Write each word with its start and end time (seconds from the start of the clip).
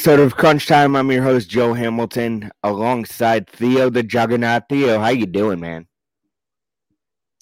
episode 0.00 0.20
of 0.20 0.34
Crunch 0.34 0.66
Time. 0.66 0.96
I'm 0.96 1.10
your 1.12 1.22
host 1.22 1.50
Joe 1.50 1.74
Hamilton, 1.74 2.50
alongside 2.62 3.46
Theo 3.50 3.90
the 3.90 4.02
Juggernaut. 4.02 4.62
Theo, 4.66 4.98
how 4.98 5.10
you 5.10 5.26
doing, 5.26 5.60
man? 5.60 5.86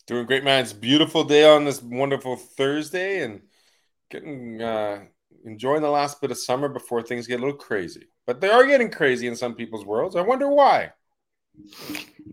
Doing 0.08 0.26
great, 0.26 0.42
man. 0.42 0.64
It's 0.64 0.72
a 0.72 0.74
beautiful 0.74 1.22
day 1.22 1.48
on 1.48 1.64
this 1.64 1.80
wonderful 1.80 2.34
Thursday, 2.34 3.22
and 3.22 3.42
getting 4.10 4.60
uh, 4.60 5.04
enjoying 5.44 5.82
the 5.82 5.88
last 5.88 6.20
bit 6.20 6.32
of 6.32 6.38
summer 6.38 6.68
before 6.68 7.00
things 7.00 7.28
get 7.28 7.38
a 7.38 7.44
little 7.44 7.56
crazy. 7.56 8.08
But 8.26 8.40
they 8.40 8.50
are 8.50 8.66
getting 8.66 8.90
crazy 8.90 9.28
in 9.28 9.36
some 9.36 9.54
people's 9.54 9.86
worlds. 9.86 10.16
I 10.16 10.22
wonder 10.22 10.48
why. 10.48 10.90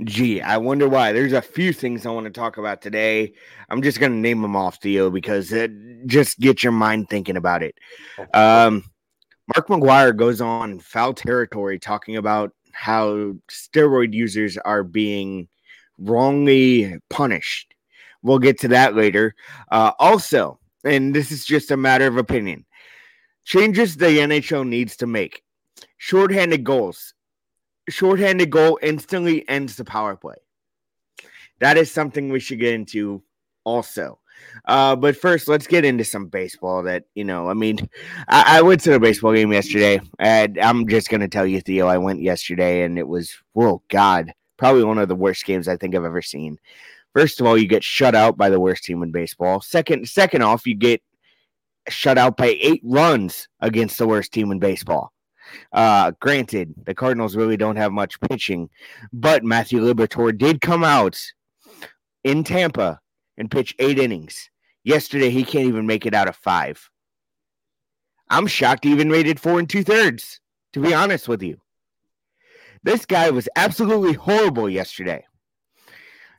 Gee, 0.05 0.41
I 0.41 0.57
wonder 0.57 0.89
why. 0.89 1.11
There's 1.11 1.33
a 1.33 1.41
few 1.41 1.71
things 1.71 2.03
I 2.03 2.09
want 2.09 2.25
to 2.25 2.31
talk 2.31 2.57
about 2.57 2.81
today. 2.81 3.35
I'm 3.69 3.83
just 3.83 3.99
going 3.99 4.11
to 4.11 4.17
name 4.17 4.41
them 4.41 4.55
off, 4.55 4.81
Theo, 4.81 5.11
because 5.11 5.51
it 5.51 5.71
just 6.07 6.39
get 6.39 6.63
your 6.63 6.71
mind 6.71 7.09
thinking 7.11 7.37
about 7.37 7.61
it. 7.61 7.75
Um, 8.33 8.85
Mark 9.53 9.67
McGwire 9.67 10.15
goes 10.15 10.41
on 10.41 10.79
foul 10.79 11.13
territory 11.13 11.79
talking 11.79 12.15
about 12.17 12.53
how 12.71 13.33
steroid 13.49 14.13
users 14.13 14.57
are 14.57 14.83
being 14.83 15.47
wrongly 15.97 16.97
punished. 17.09 17.73
We'll 18.23 18.39
get 18.39 18.59
to 18.61 18.67
that 18.69 18.95
later. 18.95 19.35
Uh, 19.71 19.91
also, 19.99 20.59
and 20.83 21.13
this 21.15 21.31
is 21.31 21.45
just 21.45 21.71
a 21.71 21.77
matter 21.77 22.07
of 22.07 22.17
opinion, 22.17 22.65
changes 23.43 23.97
the 23.97 24.07
NHL 24.07 24.67
needs 24.67 24.95
to 24.97 25.07
make. 25.07 25.43
Shorthanded 25.97 26.63
goals 26.63 27.13
shorthanded 27.89 28.49
goal 28.49 28.79
instantly 28.81 29.47
ends 29.47 29.75
the 29.75 29.85
power 29.85 30.15
play. 30.15 30.35
That 31.59 31.77
is 31.77 31.91
something 31.91 32.29
we 32.29 32.39
should 32.39 32.59
get 32.59 32.73
into 32.73 33.23
also. 33.63 34.19
Uh, 34.65 34.95
but 34.95 35.15
first, 35.15 35.47
let's 35.47 35.67
get 35.67 35.85
into 35.85 36.03
some 36.03 36.27
baseball. 36.27 36.83
That 36.83 37.05
you 37.13 37.23
know, 37.23 37.49
I 37.49 37.53
mean, 37.53 37.77
I, 38.27 38.57
I 38.57 38.61
went 38.61 38.81
to 38.81 38.95
a 38.95 38.99
baseball 38.99 39.33
game 39.33 39.51
yesterday, 39.51 39.99
and 40.19 40.57
I'm 40.57 40.87
just 40.87 41.09
gonna 41.09 41.27
tell 41.27 41.45
you, 41.45 41.61
Theo, 41.61 41.87
I 41.87 41.97
went 41.97 42.21
yesterday, 42.21 42.83
and 42.83 42.97
it 42.97 43.07
was, 43.07 43.35
whoa, 43.53 43.81
God, 43.89 44.31
probably 44.57 44.83
one 44.83 44.97
of 44.97 45.07
the 45.07 45.15
worst 45.15 45.45
games 45.45 45.67
I 45.67 45.77
think 45.77 45.95
I've 45.95 46.05
ever 46.05 46.21
seen. 46.21 46.57
First 47.13 47.39
of 47.39 47.47
all, 47.47 47.57
you 47.57 47.67
get 47.67 47.83
shut 47.83 48.15
out 48.15 48.37
by 48.37 48.49
the 48.49 48.59
worst 48.59 48.83
team 48.83 49.01
in 49.01 49.11
baseball. 49.11 49.61
Second, 49.61 50.07
second 50.09 50.41
off, 50.41 50.67
you 50.67 50.75
get 50.75 51.01
shut 51.87 52.17
out 52.17 52.35
by 52.35 52.57
eight 52.59 52.81
runs 52.83 53.47
against 53.61 53.97
the 53.97 54.07
worst 54.07 54.31
team 54.33 54.51
in 54.51 54.59
baseball. 54.59 55.13
Uh, 55.71 56.11
granted, 56.19 56.73
the 56.85 56.93
Cardinals 56.93 57.35
really 57.35 57.57
don't 57.57 57.75
have 57.75 57.91
much 57.91 58.19
pitching, 58.21 58.69
but 59.13 59.43
Matthew 59.43 59.79
Liberatore 59.79 60.37
did 60.37 60.61
come 60.61 60.83
out 60.83 61.21
in 62.23 62.43
Tampa 62.43 62.99
and 63.37 63.51
pitch 63.51 63.75
eight 63.79 63.99
innings. 63.99 64.49
Yesterday, 64.83 65.29
he 65.29 65.43
can't 65.43 65.67
even 65.67 65.87
make 65.87 66.05
it 66.05 66.13
out 66.13 66.27
of 66.27 66.35
five. 66.35 66.89
I'm 68.29 68.47
shocked 68.47 68.85
he 68.85 68.91
even 68.91 69.09
rated 69.09 69.39
four 69.39 69.59
and 69.59 69.69
two 69.69 69.83
thirds, 69.83 70.39
to 70.73 70.79
be 70.79 70.93
honest 70.93 71.27
with 71.27 71.43
you. 71.43 71.57
This 72.83 73.05
guy 73.05 73.29
was 73.31 73.49
absolutely 73.55 74.13
horrible 74.13 74.69
yesterday. 74.69 75.25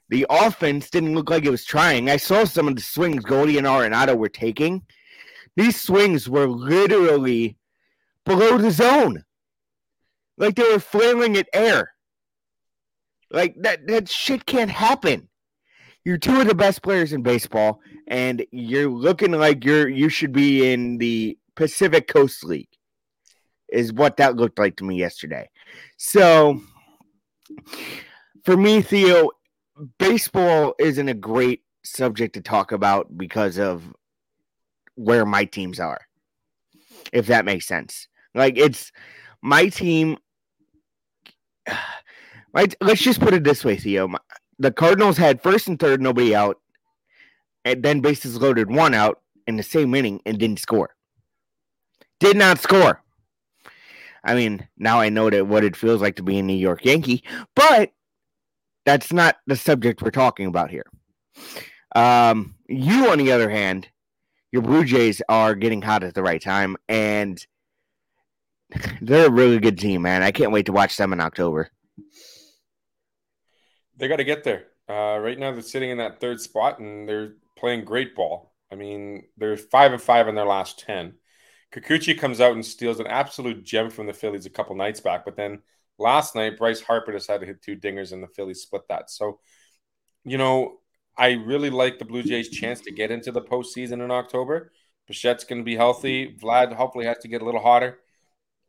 The 0.08 0.26
offense 0.30 0.90
didn't 0.90 1.14
look 1.14 1.30
like 1.30 1.44
it 1.44 1.50
was 1.50 1.64
trying. 1.64 2.08
I 2.08 2.16
saw 2.16 2.44
some 2.44 2.68
of 2.68 2.76
the 2.76 2.82
swings 2.82 3.24
Goldie 3.24 3.58
and 3.58 3.66
Arenado 3.66 4.16
were 4.16 4.28
taking. 4.28 4.82
These 5.56 5.80
swings 5.80 6.28
were 6.28 6.46
literally 6.46 7.56
below 8.24 8.58
the 8.58 8.70
zone. 8.70 9.24
Like 10.38 10.54
they 10.54 10.70
were 10.70 10.78
flailing 10.78 11.36
at 11.36 11.48
air. 11.52 11.92
Like 13.30 13.56
that 13.62 13.86
that 13.88 14.08
shit 14.08 14.46
can't 14.46 14.70
happen. 14.70 15.28
You're 16.06 16.18
two 16.18 16.40
of 16.40 16.46
the 16.46 16.54
best 16.54 16.84
players 16.84 17.12
in 17.12 17.22
baseball, 17.22 17.80
and 18.06 18.46
you're 18.52 18.88
looking 18.88 19.32
like 19.32 19.64
you're 19.64 19.88
you 19.88 20.08
should 20.08 20.30
be 20.30 20.72
in 20.72 20.98
the 20.98 21.36
Pacific 21.56 22.06
Coast 22.06 22.44
League. 22.44 22.68
Is 23.72 23.92
what 23.92 24.16
that 24.18 24.36
looked 24.36 24.60
like 24.60 24.76
to 24.76 24.84
me 24.84 24.94
yesterday. 24.94 25.50
So 25.96 26.60
for 28.44 28.56
me, 28.56 28.82
Theo, 28.82 29.30
baseball 29.98 30.76
isn't 30.78 31.08
a 31.08 31.12
great 31.12 31.64
subject 31.82 32.34
to 32.34 32.40
talk 32.40 32.70
about 32.70 33.18
because 33.18 33.58
of 33.58 33.82
where 34.94 35.26
my 35.26 35.44
teams 35.44 35.80
are. 35.80 36.02
If 37.12 37.26
that 37.26 37.44
makes 37.44 37.66
sense. 37.66 38.06
Like 38.32 38.56
it's 38.56 38.92
my 39.42 39.70
team. 39.70 40.18
My, 42.54 42.66
let's 42.80 43.02
just 43.02 43.20
put 43.20 43.34
it 43.34 43.44
this 43.44 43.66
way, 43.66 43.76
Theo. 43.76 44.08
My, 44.08 44.18
the 44.58 44.72
Cardinals 44.72 45.16
had 45.16 45.42
first 45.42 45.68
and 45.68 45.78
third, 45.78 46.00
nobody 46.00 46.34
out, 46.34 46.60
and 47.64 47.82
then 47.82 48.00
bases 48.00 48.40
loaded, 48.40 48.70
one 48.70 48.94
out 48.94 49.20
in 49.46 49.56
the 49.56 49.62
same 49.62 49.94
inning 49.94 50.20
and 50.26 50.38
didn't 50.38 50.60
score. 50.60 50.90
Did 52.20 52.36
not 52.36 52.58
score. 52.58 53.02
I 54.24 54.34
mean, 54.34 54.66
now 54.76 55.00
I 55.00 55.08
know 55.08 55.30
that 55.30 55.46
what 55.46 55.64
it 55.64 55.76
feels 55.76 56.00
like 56.00 56.16
to 56.16 56.22
be 56.22 56.38
a 56.38 56.42
New 56.42 56.54
York 56.54 56.84
Yankee, 56.84 57.22
but 57.54 57.92
that's 58.84 59.12
not 59.12 59.36
the 59.46 59.56
subject 59.56 60.02
we're 60.02 60.10
talking 60.10 60.46
about 60.46 60.70
here. 60.70 60.86
Um, 61.94 62.54
you, 62.68 63.10
on 63.10 63.18
the 63.18 63.32
other 63.32 63.50
hand, 63.50 63.88
your 64.52 64.62
Blue 64.62 64.84
Jays 64.84 65.22
are 65.28 65.54
getting 65.54 65.82
hot 65.82 66.02
at 66.02 66.14
the 66.14 66.22
right 66.22 66.40
time, 66.40 66.76
and 66.88 67.44
they're 69.00 69.28
a 69.28 69.30
really 69.30 69.58
good 69.58 69.78
team, 69.78 70.02
man. 70.02 70.22
I 70.22 70.32
can't 70.32 70.52
wait 70.52 70.66
to 70.66 70.72
watch 70.72 70.96
them 70.96 71.12
in 71.12 71.20
October. 71.20 71.70
They 73.96 74.08
got 74.08 74.16
to 74.16 74.24
get 74.24 74.44
there. 74.44 74.66
Uh, 74.88 75.18
right 75.18 75.38
now, 75.38 75.52
they're 75.52 75.62
sitting 75.62 75.90
in 75.90 75.98
that 75.98 76.20
third 76.20 76.40
spot, 76.40 76.78
and 76.78 77.08
they're 77.08 77.34
playing 77.56 77.84
great 77.84 78.14
ball. 78.14 78.52
I 78.70 78.74
mean, 78.74 79.24
they're 79.36 79.56
five 79.56 79.92
and 79.92 80.02
five 80.02 80.28
in 80.28 80.34
their 80.34 80.46
last 80.46 80.78
ten. 80.78 81.14
Kikuchi 81.74 82.18
comes 82.18 82.40
out 82.40 82.52
and 82.52 82.64
steals 82.64 83.00
an 83.00 83.06
absolute 83.06 83.64
gem 83.64 83.90
from 83.90 84.06
the 84.06 84.12
Phillies 84.12 84.46
a 84.46 84.50
couple 84.50 84.76
nights 84.76 85.00
back, 85.00 85.24
but 85.24 85.36
then 85.36 85.62
last 85.98 86.34
night 86.34 86.58
Bryce 86.58 86.80
Harper 86.80 87.12
decided 87.12 87.40
to 87.40 87.46
hit 87.46 87.62
two 87.62 87.76
dingers, 87.76 88.12
and 88.12 88.22
the 88.22 88.28
Phillies 88.28 88.62
split 88.62 88.82
that. 88.88 89.10
So, 89.10 89.40
you 90.24 90.38
know, 90.38 90.78
I 91.16 91.32
really 91.32 91.70
like 91.70 91.98
the 91.98 92.04
Blue 92.04 92.22
Jays' 92.22 92.50
chance 92.50 92.80
to 92.82 92.92
get 92.92 93.10
into 93.10 93.32
the 93.32 93.42
postseason 93.42 94.04
in 94.04 94.10
October. 94.10 94.72
Bichette's 95.10 95.44
going 95.44 95.60
to 95.60 95.64
be 95.64 95.76
healthy. 95.76 96.36
Vlad 96.36 96.72
hopefully 96.72 97.06
has 97.06 97.18
to 97.18 97.28
get 97.28 97.42
a 97.42 97.44
little 97.44 97.62
hotter. 97.62 97.98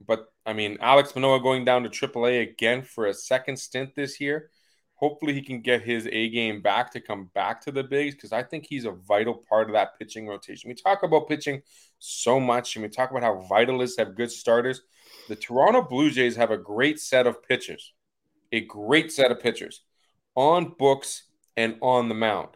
But 0.05 0.27
I 0.45 0.53
mean, 0.53 0.77
Alek 0.77 1.13
Manoah 1.15 1.41
going 1.41 1.65
down 1.65 1.83
to 1.83 1.89
AAA 1.89 2.41
again 2.41 2.83
for 2.83 3.07
a 3.07 3.13
second 3.13 3.57
stint 3.57 3.95
this 3.95 4.21
year. 4.21 4.49
Hopefully, 4.97 5.33
he 5.33 5.41
can 5.41 5.61
get 5.61 5.81
his 5.81 6.07
A 6.11 6.29
game 6.29 6.61
back 6.61 6.91
to 6.91 6.99
come 6.99 7.29
back 7.33 7.61
to 7.61 7.71
the 7.71 7.83
bigs 7.83 8.15
because 8.15 8.31
I 8.31 8.43
think 8.43 8.65
he's 8.65 8.85
a 8.85 8.91
vital 8.91 9.33
part 9.33 9.69
of 9.69 9.73
that 9.73 9.97
pitching 9.97 10.27
rotation. 10.27 10.69
We 10.69 10.75
talk 10.75 11.03
about 11.03 11.27
pitching 11.27 11.61
so 11.99 12.39
much 12.39 12.75
and 12.75 12.83
we 12.83 12.89
talk 12.89 13.11
about 13.11 13.23
how 13.23 13.41
vital 13.47 13.81
is 13.81 13.95
to 13.95 14.05
have 14.05 14.15
good 14.15 14.31
starters. 14.31 14.81
The 15.29 15.35
Toronto 15.35 15.81
Blue 15.81 16.09
Jays 16.09 16.35
have 16.35 16.51
a 16.51 16.57
great 16.57 16.99
set 16.99 17.27
of 17.27 17.43
pitchers, 17.43 17.93
a 18.51 18.61
great 18.61 19.11
set 19.11 19.31
of 19.31 19.39
pitchers 19.39 19.81
on 20.35 20.73
books 20.77 21.23
and 21.55 21.77
on 21.81 22.09
the 22.09 22.15
mound. 22.15 22.49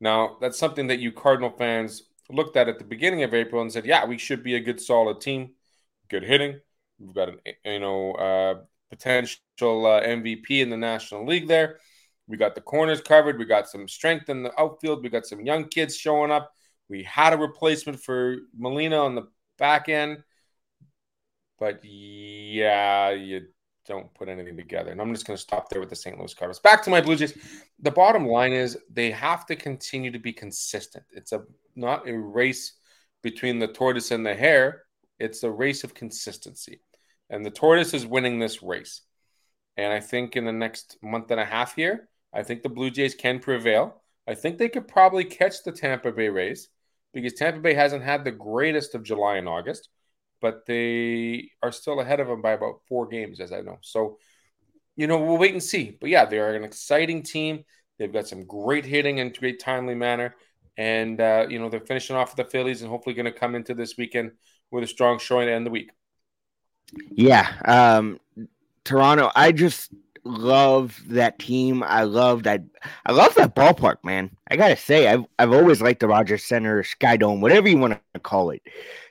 Now, 0.00 0.36
that's 0.40 0.58
something 0.58 0.86
that 0.88 1.00
you 1.00 1.12
Cardinal 1.12 1.50
fans 1.50 2.04
looked 2.30 2.56
at 2.56 2.68
at 2.68 2.78
the 2.78 2.84
beginning 2.84 3.22
of 3.22 3.34
April 3.34 3.60
and 3.60 3.72
said, 3.72 3.86
yeah, 3.86 4.06
we 4.06 4.18
should 4.18 4.42
be 4.42 4.54
a 4.54 4.60
good, 4.60 4.80
solid 4.80 5.20
team, 5.20 5.50
good 6.08 6.22
hitting, 6.22 6.60
We've 7.00 7.14
got 7.14 7.30
an 7.30 7.38
you 7.64 7.80
know 7.80 8.12
uh, 8.12 8.54
potential 8.90 9.86
uh, 9.86 10.02
MVP 10.02 10.50
in 10.50 10.70
the 10.70 10.76
National 10.76 11.26
League 11.26 11.48
there. 11.48 11.78
We 12.26 12.36
got 12.36 12.54
the 12.54 12.60
corners 12.60 13.00
covered. 13.00 13.38
We 13.38 13.44
got 13.44 13.68
some 13.68 13.88
strength 13.88 14.28
in 14.28 14.42
the 14.42 14.52
outfield. 14.60 15.02
We 15.02 15.08
got 15.08 15.26
some 15.26 15.40
young 15.40 15.68
kids 15.68 15.96
showing 15.96 16.30
up. 16.30 16.52
We 16.88 17.02
had 17.04 17.32
a 17.32 17.38
replacement 17.38 18.02
for 18.02 18.36
Molina 18.56 18.98
on 18.98 19.14
the 19.14 19.28
back 19.58 19.88
end, 19.88 20.22
but 21.58 21.84
yeah, 21.84 23.10
you 23.10 23.42
don't 23.86 24.12
put 24.14 24.28
anything 24.28 24.56
together. 24.56 24.90
And 24.90 25.00
I'm 25.00 25.12
just 25.12 25.26
going 25.26 25.36
to 25.36 25.42
stop 25.42 25.68
there 25.68 25.80
with 25.80 25.90
the 25.90 25.96
St. 25.96 26.18
Louis 26.18 26.34
Cardinals. 26.34 26.60
Back 26.60 26.82
to 26.84 26.90
my 26.90 27.00
Blue 27.00 27.16
Jays. 27.16 27.36
The 27.80 27.90
bottom 27.90 28.26
line 28.26 28.52
is 28.52 28.78
they 28.92 29.10
have 29.10 29.46
to 29.46 29.56
continue 29.56 30.10
to 30.10 30.18
be 30.18 30.32
consistent. 30.32 31.04
It's 31.10 31.32
a 31.32 31.42
not 31.76 32.08
a 32.08 32.16
race 32.16 32.74
between 33.22 33.58
the 33.58 33.68
tortoise 33.68 34.10
and 34.10 34.24
the 34.24 34.34
hare. 34.34 34.82
It's 35.18 35.42
a 35.42 35.50
race 35.50 35.84
of 35.84 35.94
consistency. 35.94 36.80
And 37.30 37.46
the 37.46 37.50
tortoise 37.50 37.94
is 37.94 38.04
winning 38.04 38.38
this 38.38 38.62
race. 38.62 39.02
And 39.76 39.92
I 39.92 40.00
think 40.00 40.36
in 40.36 40.44
the 40.44 40.52
next 40.52 40.98
month 41.02 41.30
and 41.30 41.40
a 41.40 41.44
half 41.44 41.76
here, 41.76 42.08
I 42.34 42.42
think 42.42 42.62
the 42.62 42.68
Blue 42.68 42.90
Jays 42.90 43.14
can 43.14 43.38
prevail. 43.38 44.02
I 44.26 44.34
think 44.34 44.58
they 44.58 44.68
could 44.68 44.88
probably 44.88 45.24
catch 45.24 45.62
the 45.62 45.72
Tampa 45.72 46.12
Bay 46.12 46.28
Rays 46.28 46.68
because 47.14 47.34
Tampa 47.34 47.60
Bay 47.60 47.74
hasn't 47.74 48.04
had 48.04 48.24
the 48.24 48.30
greatest 48.30 48.94
of 48.94 49.02
July 49.02 49.36
and 49.36 49.48
August, 49.48 49.88
but 50.40 50.66
they 50.66 51.50
are 51.62 51.72
still 51.72 52.00
ahead 52.00 52.20
of 52.20 52.28
them 52.28 52.42
by 52.42 52.52
about 52.52 52.82
four 52.88 53.06
games, 53.06 53.40
as 53.40 53.52
I 53.52 53.60
know. 53.60 53.78
So, 53.80 54.18
you 54.96 55.06
know, 55.06 55.18
we'll 55.18 55.38
wait 55.38 55.52
and 55.52 55.62
see. 55.62 55.96
But 56.00 56.10
yeah, 56.10 56.24
they 56.26 56.38
are 56.38 56.54
an 56.54 56.64
exciting 56.64 57.22
team. 57.22 57.64
They've 57.98 58.12
got 58.12 58.28
some 58.28 58.46
great 58.46 58.84
hitting 58.84 59.18
in 59.18 59.32
great 59.32 59.60
timely 59.60 59.94
manner. 59.94 60.34
And, 60.76 61.20
uh, 61.20 61.46
you 61.48 61.58
know, 61.58 61.68
they're 61.68 61.80
finishing 61.80 62.16
off 62.16 62.36
the 62.36 62.44
Phillies 62.44 62.82
and 62.82 62.90
hopefully 62.90 63.14
going 63.14 63.26
to 63.26 63.32
come 63.32 63.54
into 63.54 63.74
this 63.74 63.96
weekend 63.96 64.32
with 64.70 64.84
a 64.84 64.86
strong 64.86 65.18
showing 65.18 65.46
to 65.46 65.52
end 65.52 65.66
the 65.66 65.70
week. 65.70 65.90
Yeah. 67.10 67.52
Um, 67.64 68.20
Toronto, 68.84 69.30
I 69.34 69.52
just 69.52 69.90
love 70.24 71.00
that 71.08 71.38
team. 71.38 71.82
I 71.82 72.02
love 72.02 72.42
that. 72.44 72.62
I 73.06 73.12
love 73.12 73.34
that 73.34 73.54
ballpark, 73.54 73.96
man. 74.04 74.30
I 74.50 74.56
gotta 74.56 74.76
say, 74.76 75.08
I've 75.08 75.24
I've 75.38 75.52
always 75.52 75.80
liked 75.80 76.00
the 76.00 76.08
Rogers 76.08 76.44
Center, 76.44 76.82
Sky 76.82 77.16
Dome, 77.16 77.40
whatever 77.40 77.68
you 77.68 77.78
want 77.78 78.00
to 78.14 78.20
call 78.20 78.50
it. 78.50 78.62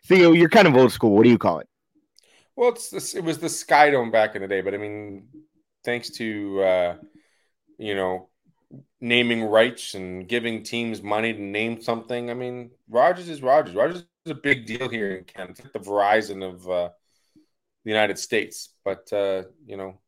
Theo, 0.05 0.31
you're 0.31 0.49
kind 0.49 0.67
of 0.67 0.75
old 0.75 0.91
school. 0.91 1.11
What 1.11 1.23
do 1.23 1.29
you 1.29 1.37
call 1.37 1.59
it? 1.59 1.67
Well, 2.55 2.69
it's 2.69 2.89
this, 2.89 3.15
it 3.15 3.23
was 3.23 3.37
the 3.37 3.49
Sky 3.49 3.89
Dome 3.89 4.11
back 4.11 4.35
in 4.35 4.41
the 4.41 4.47
day, 4.47 4.61
but 4.61 4.73
I 4.73 4.77
mean, 4.77 5.27
thanks 5.83 6.09
to 6.11 6.61
uh, 6.61 6.95
you 7.77 7.95
know 7.95 8.29
naming 9.01 9.43
rights 9.43 9.93
and 9.93 10.27
giving 10.27 10.63
teams 10.63 11.01
money 11.01 11.33
to 11.33 11.41
name 11.41 11.81
something. 11.81 12.29
I 12.29 12.33
mean, 12.33 12.71
Rogers 12.89 13.29
is 13.29 13.41
Rogers. 13.41 13.75
Rogers 13.75 14.05
is 14.25 14.31
a 14.31 14.35
big 14.35 14.65
deal 14.65 14.89
here 14.89 15.15
in 15.15 15.23
Canada. 15.23 15.51
It's 15.51 15.63
like 15.63 15.73
the 15.73 15.79
Verizon 15.79 16.43
of 16.43 16.69
uh, 16.69 16.89
the 17.89 17.95
United 17.95 18.19
States, 18.19 18.69
but 18.85 19.11
uh, 19.11 19.43
you 19.65 19.75
know, 19.75 19.99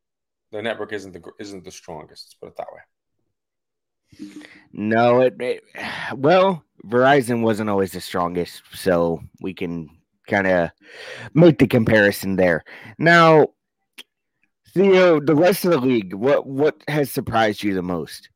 the 0.52 0.62
network 0.62 0.94
isn't 0.94 1.14
the 1.14 1.24
isn't 1.40 1.64
the 1.64 1.72
strongest. 1.72 2.26
Let's 2.28 2.36
put 2.36 2.50
it 2.50 2.58
that 2.58 2.68
way. 2.72 2.82
No, 4.72 5.22
it, 5.22 5.42
it 5.42 5.64
well, 6.16 6.64
Verizon 6.86 7.42
wasn't 7.42 7.72
always 7.72 7.92
the 7.92 8.02
strongest, 8.02 8.62
so 8.74 9.20
we 9.42 9.56
can 9.56 9.90
kind 10.28 10.46
of 10.46 10.70
make 11.34 11.58
the 11.58 11.66
comparison 11.66 12.36
there. 12.36 12.64
Now, 13.00 13.48
Theo, 14.76 15.20
the 15.20 15.36
rest 15.36 15.66
of 15.66 15.72
the 15.72 15.82
league, 15.82 16.14
what 16.14 16.46
what 16.46 16.84
has 16.88 17.10
surprised 17.10 17.64
you 17.64 17.74
the 17.74 17.82
most? 17.82 18.30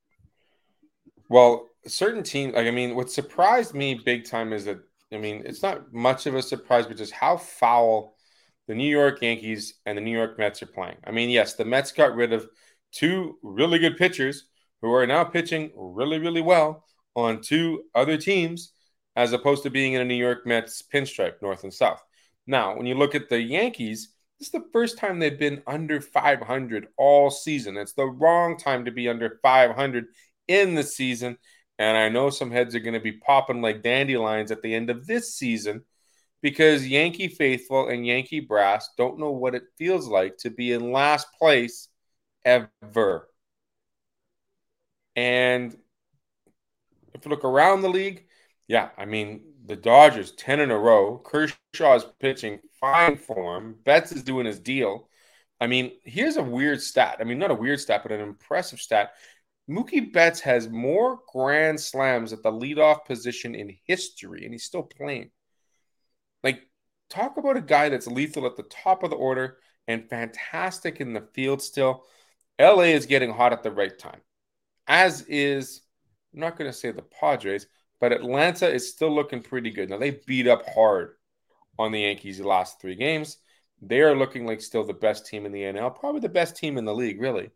Well, 1.30 1.68
certain 1.86 2.24
teams, 2.24 2.56
like 2.56 2.65
I 2.65 2.71
mean, 2.71 2.95
what 2.95 3.12
surprised 3.12 3.75
me 3.75 3.94
big 3.94 4.25
time 4.25 4.53
is 4.53 4.65
that 4.65 4.80
I 5.13 5.18
mean, 5.18 5.44
it's 5.45 5.62
not 5.62 5.94
much 5.94 6.25
of 6.25 6.33
a 6.33 6.42
surprise, 6.42 6.88
but 6.88 6.97
just 6.97 7.13
how 7.13 7.38
foul 7.38 8.15
the 8.68 8.76
New 8.76 8.90
York 8.90 9.22
Yankees 9.22 9.76
and 9.86 9.98
the 9.98 10.02
New 10.02 10.16
York 10.16 10.38
Mets 10.38 10.64
are 10.64 10.68
playing. 10.68 10.98
I 11.06 11.12
mean, 11.12 11.30
yes, 11.30 11.54
the 11.54 11.66
Mets 11.66 11.92
got 11.92 12.16
rid 12.16 12.34
of 12.34 12.48
two 12.92 13.38
really 13.44 13.80
good 13.80 13.98
pitchers 13.98 14.48
who 14.82 14.92
are 14.94 15.08
now 15.08 15.24
pitching 15.24 15.72
really, 15.76 16.20
really 16.20 16.42
well 16.42 16.84
on 17.16 17.42
two 17.42 17.84
other 17.94 18.18
teams, 18.18 18.72
as 19.16 19.34
opposed 19.34 19.64
to 19.64 19.70
being 19.70 19.94
in 19.94 20.02
a 20.02 20.06
New 20.06 20.16
York 20.16 20.46
Mets 20.46 20.84
pinstripe, 20.94 21.42
north 21.42 21.64
and 21.64 21.74
south. 21.74 22.04
Now, 22.48 22.76
when 22.76 22.86
you 22.86 22.96
look 22.96 23.16
at 23.16 23.30
the 23.30 23.42
Yankees, 23.42 24.14
this 24.40 24.50
is 24.50 24.52
the 24.52 24.68
first 24.74 24.98
time 24.98 25.20
they've 25.20 25.40
been 25.40 25.64
under 25.66 26.02
500 26.02 26.88
all 26.98 27.32
season. 27.32 27.78
It's 27.78 27.94
the 27.94 28.06
wrong 28.06 28.58
time 28.58 28.86
to 28.86 28.92
be 28.92 29.08
under 29.08 29.40
500 29.42 30.06
in 30.48 30.76
the 30.76 30.84
season. 30.84 31.38
And 31.80 31.98
I 31.98 32.10
know 32.10 32.30
some 32.30 32.52
heads 32.52 32.76
are 32.76 32.80
going 32.80 32.94
to 32.94 33.00
be 33.00 33.14
popping 33.14 33.62
like 33.62 33.84
dandelions 33.84 34.52
at 34.52 34.62
the 34.62 34.74
end 34.74 34.90
of 34.90 35.08
this 35.08 35.34
season 35.34 35.84
because 36.42 36.88
Yankee 36.88 37.28
faithful 37.28 37.90
and 37.90 38.06
Yankee 38.06 38.40
brass 38.40 38.90
don't 38.98 39.20
know 39.20 39.32
what 39.32 39.56
it 39.56 39.64
feels 39.78 40.08
like 40.08 40.38
to 40.38 40.50
be 40.50 40.72
in 40.74 40.92
last 40.92 41.28
place 41.38 41.88
ever. 42.44 43.28
And 45.16 45.76
if 47.14 47.26
you 47.26 47.32
look 47.32 47.46
around 47.46 47.82
the 47.82 47.90
league, 47.90 48.26
yeah, 48.68 48.90
I 48.98 49.06
mean, 49.06 49.42
the 49.66 49.76
Dodgers 49.76 50.32
10 50.34 50.60
in 50.60 50.72
a 50.72 50.78
row. 50.78 51.18
Kershaw 51.18 51.96
is 51.96 52.06
pitching 52.20 52.60
fine 52.80 53.18
form. 53.18 53.78
Betts 53.84 54.12
is 54.12 54.24
doing 54.24 54.46
his 54.46 54.60
deal. 54.60 55.10
I 55.60 55.68
mean, 55.68 55.92
here's 56.04 56.38
a 56.38 56.44
weird 56.44 56.81
stat. 56.81 57.18
I 57.20 57.24
mean, 57.24 57.40
not 57.40 57.52
a 57.52 57.56
weird 57.56 57.80
stat, 57.80 58.02
but 58.04 58.12
an 58.12 58.22
impressive 58.22 58.80
stat. 58.80 59.14
Mookie 59.70 60.14
Betts 60.14 60.42
has 60.42 60.70
more 60.70 61.20
grand 61.31 61.80
slams 61.80 62.34
at 62.34 62.44
the 62.44 62.52
leadoff 62.52 63.06
position 63.06 63.56
in 63.56 63.76
history, 63.86 64.44
and 64.44 64.54
he's 64.54 64.66
still 64.66 64.84
playing. 64.84 65.31
Like, 66.45 66.69
talk 67.09 67.36
about 67.36 67.57
a 67.57 67.62
guy 67.62 67.89
that's 67.89 68.07
lethal 68.07 68.45
at 68.45 68.56
the 68.56 68.63
top 68.63 69.03
of 69.03 69.09
the 69.09 69.18
order 69.18 69.57
and 69.88 70.09
fantastic 70.09 71.01
in 71.01 71.12
the 71.12 71.27
field 71.33 71.62
still. 71.62 72.06
LA 72.59 72.94
is 72.94 73.06
getting 73.06 73.33
hot 73.33 73.51
at 73.51 73.63
the 73.63 73.71
right 73.71 73.97
time, 74.00 74.21
as 74.88 75.24
is, 75.24 75.81
I'm 76.33 76.39
not 76.39 76.57
going 76.57 76.71
to 76.71 76.77
say 76.77 76.92
the 76.92 77.01
Padres, 77.01 77.68
but 78.00 78.13
Atlanta 78.13 78.69
is 78.69 78.89
still 78.89 79.13
looking 79.13 79.42
pretty 79.42 79.71
good. 79.71 79.89
Now, 79.89 79.97
they 79.97 80.21
beat 80.25 80.47
up 80.47 80.63
hard 80.69 81.15
on 81.77 81.92
the 81.92 82.01
Yankees 82.01 82.38
the 82.38 82.47
last 82.47 82.80
three 82.80 82.95
games. 82.95 83.38
They 83.81 84.00
are 84.00 84.15
looking 84.15 84.45
like 84.45 84.62
still 84.62 84.86
the 84.86 84.94
best 84.94 85.25
team 85.25 85.45
in 85.45 85.51
the 85.51 85.63
NL, 85.63 86.00
probably 86.00 86.21
the 86.21 86.30
best 86.30 86.56
team 86.56 86.77
in 86.77 86.86
the 86.86 86.95
league, 86.95 87.19
really 87.19 87.50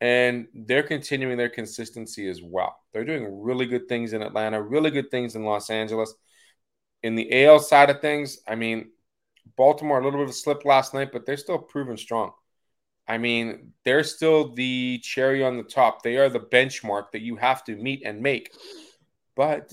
and 0.00 0.46
they're 0.54 0.82
continuing 0.82 1.38
their 1.38 1.48
consistency 1.48 2.28
as 2.28 2.42
well. 2.42 2.76
They're 2.92 3.04
doing 3.04 3.42
really 3.42 3.66
good 3.66 3.88
things 3.88 4.12
in 4.12 4.22
Atlanta, 4.22 4.60
really 4.60 4.90
good 4.90 5.10
things 5.10 5.36
in 5.36 5.44
Los 5.44 5.70
Angeles. 5.70 6.14
In 7.06 7.14
the 7.14 7.44
AL 7.44 7.60
side 7.60 7.88
of 7.88 8.00
things, 8.00 8.40
I 8.48 8.56
mean, 8.56 8.90
Baltimore 9.56 10.00
a 10.00 10.04
little 10.04 10.18
bit 10.18 10.24
of 10.24 10.30
a 10.30 10.32
slip 10.32 10.64
last 10.64 10.92
night, 10.92 11.12
but 11.12 11.24
they're 11.24 11.36
still 11.36 11.56
proven 11.56 11.96
strong. 11.96 12.32
I 13.06 13.16
mean, 13.16 13.74
they're 13.84 14.02
still 14.02 14.52
the 14.52 14.98
cherry 15.04 15.44
on 15.44 15.56
the 15.56 15.62
top. 15.62 16.02
They 16.02 16.16
are 16.16 16.28
the 16.28 16.40
benchmark 16.40 17.12
that 17.12 17.22
you 17.22 17.36
have 17.36 17.62
to 17.66 17.76
meet 17.76 18.02
and 18.04 18.20
make. 18.20 18.52
But 19.36 19.72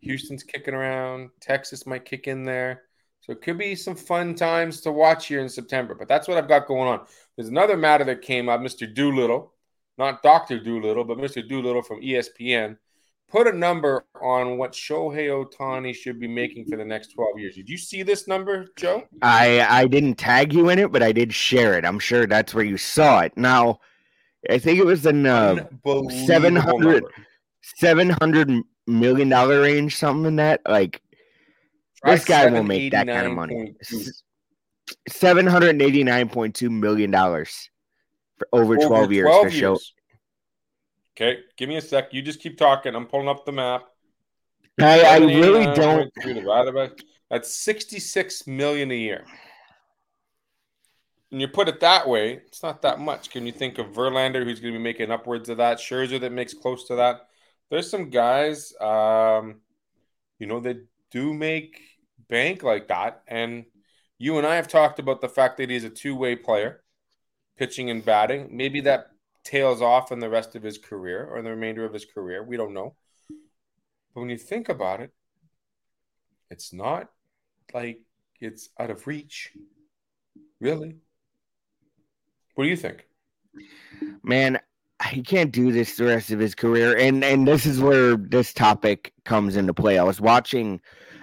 Houston's 0.00 0.42
kicking 0.42 0.72
around. 0.72 1.28
Texas 1.38 1.86
might 1.86 2.06
kick 2.06 2.26
in 2.28 2.44
there. 2.44 2.84
So 3.20 3.32
it 3.32 3.42
could 3.42 3.58
be 3.58 3.74
some 3.74 3.94
fun 3.94 4.34
times 4.34 4.80
to 4.80 4.90
watch 4.90 5.26
here 5.26 5.40
in 5.40 5.50
September. 5.50 5.94
But 5.94 6.08
that's 6.08 6.28
what 6.28 6.38
I've 6.38 6.48
got 6.48 6.66
going 6.66 6.88
on. 6.88 7.06
There's 7.36 7.50
another 7.50 7.76
matter 7.76 8.04
that 8.04 8.22
came 8.22 8.48
up, 8.48 8.62
Mr. 8.62 8.92
Doolittle, 8.92 9.52
not 9.98 10.22
Dr. 10.22 10.60
Dolittle, 10.60 11.04
but 11.04 11.18
Mr. 11.18 11.46
Doolittle 11.46 11.82
from 11.82 12.00
ESPN, 12.00 12.78
put 13.28 13.46
a 13.46 13.52
number 13.52 14.04
on 14.20 14.58
what 14.58 14.72
Shohei 14.72 15.28
Ohtani 15.28 15.94
should 15.94 16.18
be 16.18 16.28
making 16.28 16.66
for 16.66 16.76
the 16.76 16.84
next 16.84 17.12
12 17.14 17.38
years. 17.38 17.54
Did 17.56 17.68
you 17.68 17.76
see 17.76 18.02
this 18.02 18.26
number, 18.26 18.66
Joe? 18.76 19.04
I 19.22 19.60
I 19.68 19.86
didn't 19.86 20.14
tag 20.14 20.52
you 20.52 20.68
in 20.70 20.78
it, 20.78 20.92
but 20.92 21.02
I 21.02 21.12
did 21.12 21.32
share 21.32 21.78
it. 21.78 21.84
I'm 21.84 21.98
sure 21.98 22.26
that's 22.26 22.54
where 22.54 22.64
you 22.64 22.76
saw 22.76 23.20
it. 23.20 23.36
Now, 23.36 23.80
I 24.48 24.58
think 24.58 24.78
it 24.78 24.86
was 24.86 25.06
in 25.06 25.26
uh, 25.26 25.66
700 26.26 27.04
700 27.76 28.62
million 28.86 29.28
dollar 29.28 29.60
range 29.60 29.96
something 29.96 30.26
in 30.26 30.36
that 30.36 30.62
like 30.66 31.02
this 32.04 32.24
guy 32.24 32.46
will 32.46 32.62
make 32.62 32.92
that 32.92 33.06
kind 33.06 33.26
of 33.26 33.32
money. 33.34 33.74
Seven 35.08 35.46
hundred 35.46 35.80
eighty 35.82 36.02
nine 36.02 36.28
point 36.28 36.54
two 36.54 36.70
million 36.70 37.10
dollars 37.10 37.70
for 38.38 38.48
over, 38.52 38.76
over 38.76 38.86
twelve 38.86 39.12
years 39.12 39.26
12 39.26 39.44
for 39.44 39.50
show. 39.50 39.78
Okay, 41.20 41.40
give 41.56 41.68
me 41.68 41.76
a 41.76 41.80
sec. 41.80 42.14
You 42.14 42.22
just 42.22 42.40
keep 42.40 42.56
talking. 42.56 42.94
I'm 42.94 43.06
pulling 43.06 43.28
up 43.28 43.44
the 43.44 43.50
map. 43.50 43.88
I, 44.80 45.02
I 45.02 45.16
really 45.18 45.64
don't. 45.74 46.12
That's 47.28 47.52
sixty 47.52 47.98
six 47.98 48.46
million 48.46 48.92
a 48.92 48.94
year. 48.94 49.24
And 51.32 51.40
you 51.40 51.48
put 51.48 51.68
it 51.68 51.80
that 51.80 52.08
way, 52.08 52.34
it's 52.46 52.62
not 52.62 52.82
that 52.82 53.00
much. 53.00 53.30
Can 53.30 53.44
you 53.46 53.52
think 53.52 53.78
of 53.78 53.88
Verlander, 53.88 54.44
who's 54.44 54.60
going 54.60 54.72
to 54.72 54.78
be 54.78 54.82
making 54.82 55.10
upwards 55.10 55.48
of 55.48 55.58
that? 55.58 55.78
Scherzer, 55.78 56.20
that 56.20 56.32
makes 56.32 56.54
close 56.54 56.84
to 56.84 56.94
that. 56.94 57.28
There's 57.68 57.90
some 57.90 58.08
guys, 58.08 58.72
um, 58.80 59.56
you 60.38 60.46
know, 60.46 60.60
that 60.60 60.86
do 61.10 61.34
make 61.34 61.80
bank 62.28 62.62
like 62.62 62.88
that. 62.88 63.22
And 63.26 63.66
you 64.18 64.38
and 64.38 64.46
I 64.46 64.54
have 64.54 64.68
talked 64.68 65.00
about 65.00 65.20
the 65.20 65.28
fact 65.28 65.58
that 65.58 65.68
he's 65.68 65.84
a 65.84 65.90
two 65.90 66.14
way 66.14 66.36
player, 66.36 66.82
pitching 67.58 67.90
and 67.90 68.04
batting. 68.04 68.56
Maybe 68.56 68.80
that 68.82 69.08
tails 69.48 69.80
off 69.80 70.12
in 70.12 70.18
the 70.18 70.28
rest 70.28 70.54
of 70.54 70.62
his 70.62 70.76
career 70.76 71.24
or 71.24 71.40
the 71.40 71.50
remainder 71.50 71.84
of 71.84 71.94
his 71.94 72.04
career. 72.04 72.42
We 72.42 72.58
don't 72.58 72.74
know. 72.74 72.94
But 74.14 74.20
when 74.20 74.28
you 74.28 74.36
think 74.36 74.68
about 74.68 75.00
it, 75.00 75.10
it's 76.50 76.72
not 76.72 77.08
like 77.72 78.00
it's 78.40 78.68
out 78.78 78.90
of 78.90 79.06
reach. 79.06 79.52
Really? 80.60 80.96
What 82.54 82.64
do 82.64 82.70
you 82.70 82.76
think? 82.76 83.06
Man, 84.22 84.58
he 85.08 85.22
can't 85.22 85.52
do 85.52 85.72
this 85.72 85.96
the 85.96 86.04
rest 86.04 86.30
of 86.30 86.38
his 86.38 86.54
career. 86.54 86.98
And 86.98 87.24
and 87.24 87.48
this 87.48 87.64
is 87.64 87.80
where 87.80 88.16
this 88.16 88.52
topic 88.52 89.14
comes 89.24 89.56
into 89.56 89.72
play. 89.72 89.98
I 89.98 90.02
was 90.02 90.20
watching 90.20 90.80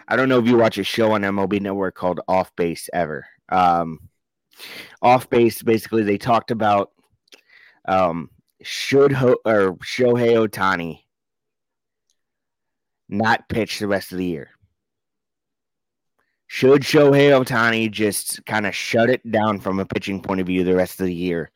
I 0.08 0.16
don't 0.16 0.30
know 0.30 0.40
if 0.40 0.48
you 0.48 0.58
watch 0.58 0.78
a 0.78 0.84
show 0.84 1.12
on 1.12 1.22
MLB 1.22 1.62
Network 1.62 1.96
called 1.96 2.22
Off 2.28 2.56
Base 2.56 2.90
ever. 2.92 3.28
Um, 3.50 4.00
off 5.02 5.30
base, 5.30 5.62
basically, 5.62 6.04
they 6.04 6.18
talked 6.18 6.50
about 6.52 6.92
um, 7.88 8.30
should 8.62 9.12
Ho- 9.12 9.40
or 9.46 9.76
Shohei 9.78 10.48
Ohtani 10.48 11.02
not 13.08 13.48
pitch 13.50 13.80
the 13.80 13.88
rest 13.88 14.12
of 14.12 14.18
the 14.18 14.26
year. 14.26 14.50
Should 16.48 16.82
Shohei 16.82 17.32
Ohtani 17.32 17.92
just 17.92 18.46
kind 18.46 18.66
of 18.66 18.76
shut 18.76 19.10
it 19.10 19.30
down 19.30 19.60
from 19.60 19.80
a 19.80 19.86
pitching 19.86 20.22
point 20.22 20.42
of 20.42 20.48
view 20.48 20.64
the 20.64 20.76
rest 20.76 21.00
of 21.00 21.08
the 21.08 21.14
year, 21.14 21.52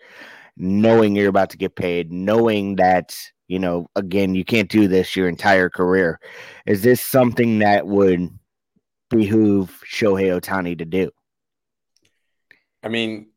knowing 0.58 1.16
you're 1.16 1.30
about 1.30 1.52
to 1.52 1.58
get 1.58 1.76
paid, 1.76 2.12
knowing 2.12 2.76
that 2.78 3.16
you 3.50 3.58
know, 3.58 3.88
again, 3.96 4.36
you 4.36 4.46
can't 4.46 4.70
do 4.70 4.88
this 4.88 5.16
your 5.16 5.28
entire 5.28 5.70
career. 5.70 6.20
Is 6.68 6.84
this 6.84 7.02
something 7.02 7.60
that 7.60 7.86
would 7.88 8.30
behoove 9.10 9.82
Shohei 9.92 10.40
Ohtani 10.40 10.78
to 10.78 10.86
do? 10.86 11.10
I 12.84 12.88
mean, 12.88 13.32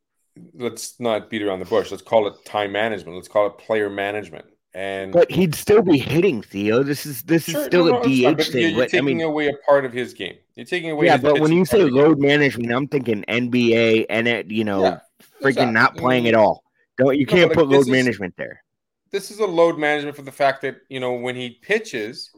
let's 0.54 0.98
not 1.00 1.30
beat 1.30 1.42
around 1.42 1.60
the 1.60 1.64
bush. 1.64 1.90
Let's 1.90 2.02
call 2.02 2.26
it 2.26 2.44
time 2.44 2.72
management. 2.72 3.16
Let's 3.16 3.28
call 3.28 3.46
it 3.46 3.58
player 3.58 3.90
management. 3.90 4.46
And 4.74 5.12
but 5.12 5.30
he'd 5.30 5.54
still 5.54 5.82
be 5.82 5.98
hitting 5.98 6.40
Theo. 6.40 6.82
This 6.82 7.04
is 7.04 7.22
this 7.24 7.44
sure, 7.44 7.60
is 7.60 7.66
still 7.66 7.86
no, 7.86 7.90
no, 7.90 8.02
a 8.02 8.34
DH 8.34 8.44
thing. 8.44 8.62
You're, 8.62 8.70
you're 8.70 8.84
taking 8.86 8.98
I 9.00 9.02
mean, 9.02 9.20
away 9.20 9.48
a 9.48 9.52
part 9.68 9.84
of 9.84 9.92
his 9.92 10.14
game. 10.14 10.36
You're 10.54 10.64
taking 10.64 10.90
away. 10.90 11.06
Yeah, 11.06 11.18
but 11.18 11.40
when 11.40 11.52
you 11.52 11.66
say 11.66 11.84
load 11.84 12.18
management, 12.18 12.72
I'm 12.72 12.88
thinking 12.88 13.22
NBA 13.28 14.06
and 14.08 14.26
it, 14.26 14.50
you 14.50 14.64
know, 14.64 14.82
yeah, 14.82 15.00
freaking 15.42 15.72
not 15.72 15.96
playing 15.98 16.26
at 16.26 16.34
all. 16.34 16.64
Don't 16.96 17.18
you 17.18 17.26
no, 17.26 17.32
can't 17.32 17.52
put 17.52 17.68
load 17.68 17.80
is, 17.80 17.88
management 17.88 18.34
there. 18.38 18.62
This 19.10 19.30
is 19.30 19.40
a 19.40 19.46
load 19.46 19.78
management 19.78 20.16
for 20.16 20.22
the 20.22 20.32
fact 20.32 20.62
that 20.62 20.76
you 20.88 21.00
know 21.00 21.12
when 21.12 21.36
he 21.36 21.50
pitches, 21.50 22.30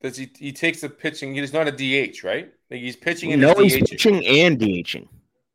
does 0.00 0.16
he 0.16 0.32
he 0.36 0.50
takes 0.50 0.80
the 0.80 0.88
pitching? 0.88 1.32
He's 1.32 1.52
not 1.52 1.68
a 1.68 1.70
DH, 1.70 2.24
right? 2.24 2.52
Like 2.72 2.80
he's 2.80 2.96
pitching 2.96 3.32
and 3.32 3.40
no, 3.40 3.54
he's 3.54 3.76
DHing. 3.76 3.88
pitching 3.88 4.26
and 4.26 4.58
DHing. 4.58 5.06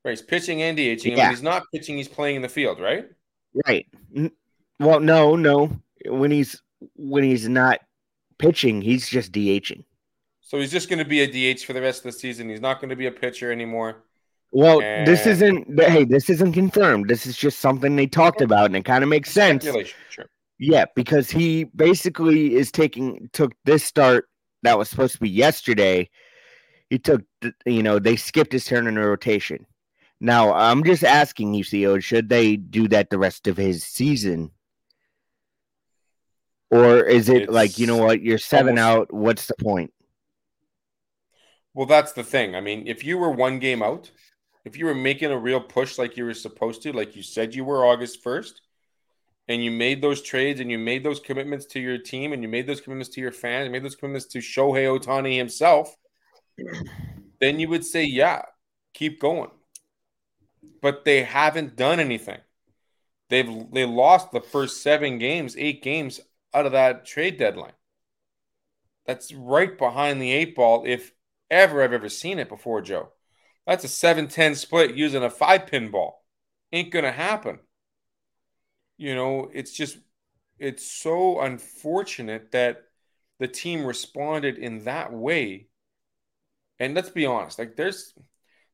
Right, 0.08 0.14
he's 0.14 0.22
pitching 0.22 0.62
and 0.62 0.78
DHing. 0.78 1.18
Yeah. 1.18 1.24
when 1.24 1.30
he's 1.32 1.44
not 1.44 1.64
pitching, 1.74 1.98
he's 1.98 2.08
playing 2.08 2.38
in 2.38 2.42
the 2.42 2.48
field, 2.48 2.80
right? 2.80 3.10
Right. 3.68 3.86
Well, 4.80 5.02
no, 5.02 5.36
no. 5.36 5.70
When 6.06 6.32
he's 6.32 6.62
when 6.96 7.26
he's 7.26 7.50
not 7.50 7.82
pitching, 8.38 8.82
he's 8.82 9.10
just 9.10 9.34
DHing. 9.34 9.84
So 10.40 10.60
he's 10.60 10.72
just 10.72 10.88
going 10.88 11.00
to 11.00 11.06
be 11.06 11.24
a 11.24 11.56
DH 11.56 11.66
for 11.66 11.74
the 11.74 11.82
rest 11.82 12.06
of 12.06 12.14
the 12.14 12.18
season. 12.18 12.48
He's 12.48 12.62
not 12.62 12.80
going 12.80 12.90
to 12.90 12.96
be 12.96 13.08
a 13.08 13.12
pitcher 13.12 13.52
anymore. 13.52 14.06
Well, 14.54 14.82
and... 14.82 15.06
this 15.06 15.28
isn't. 15.28 15.78
Hey, 15.78 16.06
this 16.06 16.30
isn't 16.30 16.54
confirmed. 16.54 17.10
This 17.10 17.26
is 17.26 17.36
just 17.36 17.60
something 17.60 17.98
they 17.98 18.08
talked 18.08 18.40
about, 18.40 18.68
and 18.68 18.78
it 18.78 18.86
kind 18.86 19.04
of 19.04 19.10
makes 19.10 19.30
sense. 19.30 19.66
Sure. 19.66 20.26
Yeah, 20.58 20.86
because 20.96 21.30
he 21.30 21.66
basically 21.66 22.56
is 22.56 22.72
taking 22.72 23.30
took 23.34 23.52
this 23.66 23.84
start 23.84 24.30
that 24.64 24.78
was 24.78 24.90
supposed 24.90 25.16
to 25.16 25.20
be 25.20 25.30
yesterday. 25.30 26.10
He 26.90 26.98
took, 26.98 27.24
you 27.66 27.84
know, 27.84 28.00
they 28.00 28.16
skipped 28.16 28.54
his 28.54 28.64
turn 28.64 28.88
in 28.88 28.96
the 28.96 29.02
rotation. 29.02 29.66
Now, 30.20 30.54
I'm 30.54 30.84
just 30.84 31.04
asking 31.04 31.54
you, 31.54 31.64
Theo, 31.64 32.00
should 32.00 32.30
they 32.30 32.56
do 32.56 32.88
that 32.88 33.10
the 33.10 33.20
rest 33.20 33.48
of 33.48 33.58
his 33.58 33.84
season? 33.84 34.52
Or 36.70 37.04
is 37.04 37.30
it 37.30 37.44
it's 37.44 37.52
like, 37.52 37.78
you 37.78 37.88
know 37.88 37.98
what, 37.98 38.22
you're 38.22 38.40
seven 38.40 38.80
almost, 38.80 39.12
out, 39.12 39.14
what's 39.14 39.46
the 39.48 39.56
point? 39.56 39.94
Well, 41.74 41.86
that's 41.86 42.14
the 42.14 42.24
thing. 42.24 42.56
I 42.56 42.62
mean, 42.62 42.88
if 42.88 43.04
you 43.04 43.18
were 43.18 43.30
one 43.30 43.60
game 43.60 43.84
out, 43.84 44.12
if 44.66 44.78
you 44.78 44.86
were 44.86 44.96
making 44.96 45.32
a 45.32 45.38
real 45.38 45.62
push 45.62 45.98
like 45.98 46.18
you 46.18 46.26
were 46.26 46.34
supposed 46.34 46.82
to, 46.82 46.92
like 46.92 47.16
you 47.16 47.24
said 47.24 47.56
you 47.56 47.64
were 47.64 47.86
August 47.86 48.24
1st, 48.24 48.54
and 49.48 49.64
you 49.64 49.72
made 49.72 50.02
those 50.02 50.22
trades 50.22 50.60
and 50.60 50.70
you 50.70 50.78
made 50.78 51.04
those 51.04 51.20
commitments 51.20 51.66
to 51.68 51.80
your 51.80 51.98
team 51.98 52.34
and 52.34 52.42
you 52.42 52.50
made 52.50 52.68
those 52.68 52.82
commitments 52.82 53.10
to 53.10 53.22
your 53.22 53.32
fans, 53.32 53.66
you 53.66 53.72
made 53.72 53.84
those 53.84 53.96
commitments 53.96 54.26
to 54.28 54.40
Shohei 54.40 55.00
Ohtani 55.00 55.38
himself, 55.38 55.96
then 57.40 57.60
you 57.60 57.70
would 57.70 57.86
say, 57.86 58.04
yeah, 58.04 58.42
keep 58.94 59.22
going. 59.22 59.52
But 60.82 61.06
they 61.06 61.24
haven't 61.24 61.76
done 61.76 62.00
anything. 62.00 62.40
They've 63.30 63.72
they 63.72 63.86
lost 63.86 64.32
the 64.32 64.42
first 64.42 64.82
seven 64.82 65.18
games, 65.18 65.56
eight 65.58 65.84
games 65.84 66.20
out 66.54 66.66
of 66.66 66.72
that 66.72 67.06
trade 67.06 67.38
deadline. 67.38 67.74
That's 69.06 69.34
right 69.34 69.78
behind 69.78 70.22
the 70.22 70.32
eight 70.32 70.56
ball, 70.56 70.84
if 70.86 71.14
ever 71.50 71.84
I've 71.84 71.94
ever 71.94 72.10
seen 72.10 72.40
it 72.40 72.50
before, 72.50 72.82
Joe. 72.82 73.10
That's 73.66 73.84
a 73.84 73.88
7-10 73.88 74.56
split 74.56 74.96
using 74.96 75.24
a 75.24 75.30
five 75.30 75.68
pin 75.68 75.92
ball. 75.92 76.24
Ain't 76.72 76.92
gonna 76.92 77.12
happen 77.12 77.60
you 78.98 79.16
know, 79.16 79.50
it's 79.54 79.72
just 79.72 80.00
it's 80.60 80.86
so 80.86 81.40
unfortunate 81.40 82.52
that 82.52 82.84
the 83.40 83.48
team 83.48 83.86
responded 83.86 84.58
in 84.58 84.86
that 84.86 85.14
way. 85.14 85.68
And 86.80 86.96
let's 86.96 87.10
be 87.10 87.26
honest, 87.26 87.60
like 87.60 87.76
there's 87.76 88.14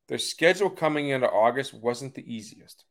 their 0.08 0.18
schedule 0.18 0.70
coming 0.70 1.10
into 1.10 1.30
August 1.30 1.74
wasn't 1.74 2.16
the 2.16 2.34
easiest. 2.34 2.86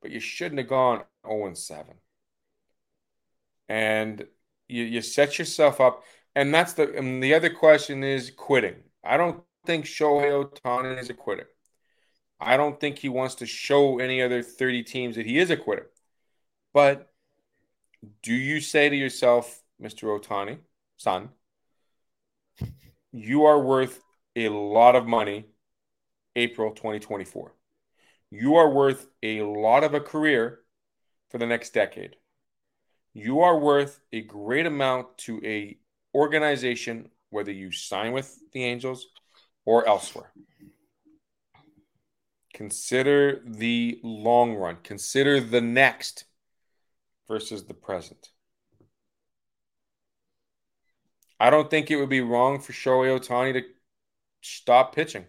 But 0.00 0.10
you 0.10 0.20
shouldn't 0.20 0.58
have 0.58 0.68
gone 0.68 1.02
0 1.26 1.46
and 1.46 1.58
7. 1.58 1.94
And 3.68 4.26
you, 4.68 4.84
you 4.84 5.02
set 5.02 5.38
yourself 5.38 5.80
up. 5.80 6.02
And 6.34 6.52
that's 6.52 6.72
the 6.72 6.96
and 6.96 7.22
the 7.22 7.34
other 7.34 7.50
question 7.50 8.02
is 8.02 8.30
quitting. 8.30 8.76
I 9.04 9.16
don't 9.16 9.42
think 9.66 9.84
Shohei 9.84 10.44
Ohtani 10.44 10.98
is 10.98 11.10
a 11.10 11.14
quitter. 11.14 11.48
I 12.40 12.56
don't 12.56 12.78
think 12.80 12.98
he 12.98 13.08
wants 13.08 13.36
to 13.36 13.46
show 13.46 13.98
any 13.98 14.20
other 14.20 14.42
30 14.42 14.82
teams 14.82 15.16
that 15.16 15.26
he 15.26 15.38
is 15.38 15.50
a 15.50 15.56
quitter. 15.56 15.90
But 16.72 17.08
do 18.22 18.34
you 18.34 18.60
say 18.60 18.88
to 18.88 18.96
yourself, 18.96 19.62
Mr. 19.80 20.18
Ohtani, 20.18 20.58
son, 20.96 21.30
you 23.12 23.44
are 23.44 23.60
worth 23.60 24.02
a 24.36 24.48
lot 24.48 24.96
of 24.96 25.06
money 25.06 25.46
April 26.36 26.72
2024. 26.72 27.54
You 28.30 28.56
are 28.56 28.70
worth 28.70 29.06
a 29.22 29.42
lot 29.42 29.84
of 29.84 29.94
a 29.94 30.00
career 30.00 30.60
for 31.30 31.38
the 31.38 31.46
next 31.46 31.72
decade. 31.72 32.16
You 33.12 33.40
are 33.40 33.58
worth 33.58 34.00
a 34.12 34.22
great 34.22 34.66
amount 34.66 35.18
to 35.18 35.40
a 35.44 35.78
organization 36.14 37.10
whether 37.30 37.52
you 37.52 37.70
sign 37.72 38.12
with 38.12 38.38
the 38.52 38.64
Angels 38.64 39.06
or 39.64 39.86
elsewhere. 39.86 40.32
Consider 42.52 43.42
the 43.44 43.98
long 44.04 44.54
run. 44.54 44.76
Consider 44.84 45.40
the 45.40 45.60
next 45.60 46.24
versus 47.26 47.64
the 47.64 47.74
present. 47.74 48.30
I 51.40 51.50
don't 51.50 51.68
think 51.68 51.90
it 51.90 51.96
would 51.96 52.08
be 52.08 52.20
wrong 52.20 52.60
for 52.60 52.72
Shohei 52.72 53.18
Ohtani 53.18 53.54
to 53.54 53.62
stop 54.40 54.94
pitching. 54.94 55.26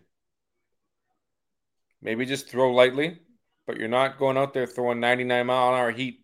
Maybe 2.06 2.28
just 2.28 2.48
throw 2.48 2.72
lightly, 2.72 3.18
but 3.66 3.78
you're 3.78 3.88
not 3.88 4.20
going 4.20 4.38
out 4.38 4.54
there 4.54 4.68
throwing 4.68 5.00
99 5.00 5.48
mile 5.48 5.74
an 5.74 5.80
hour 5.80 5.90
heat. 5.90 6.24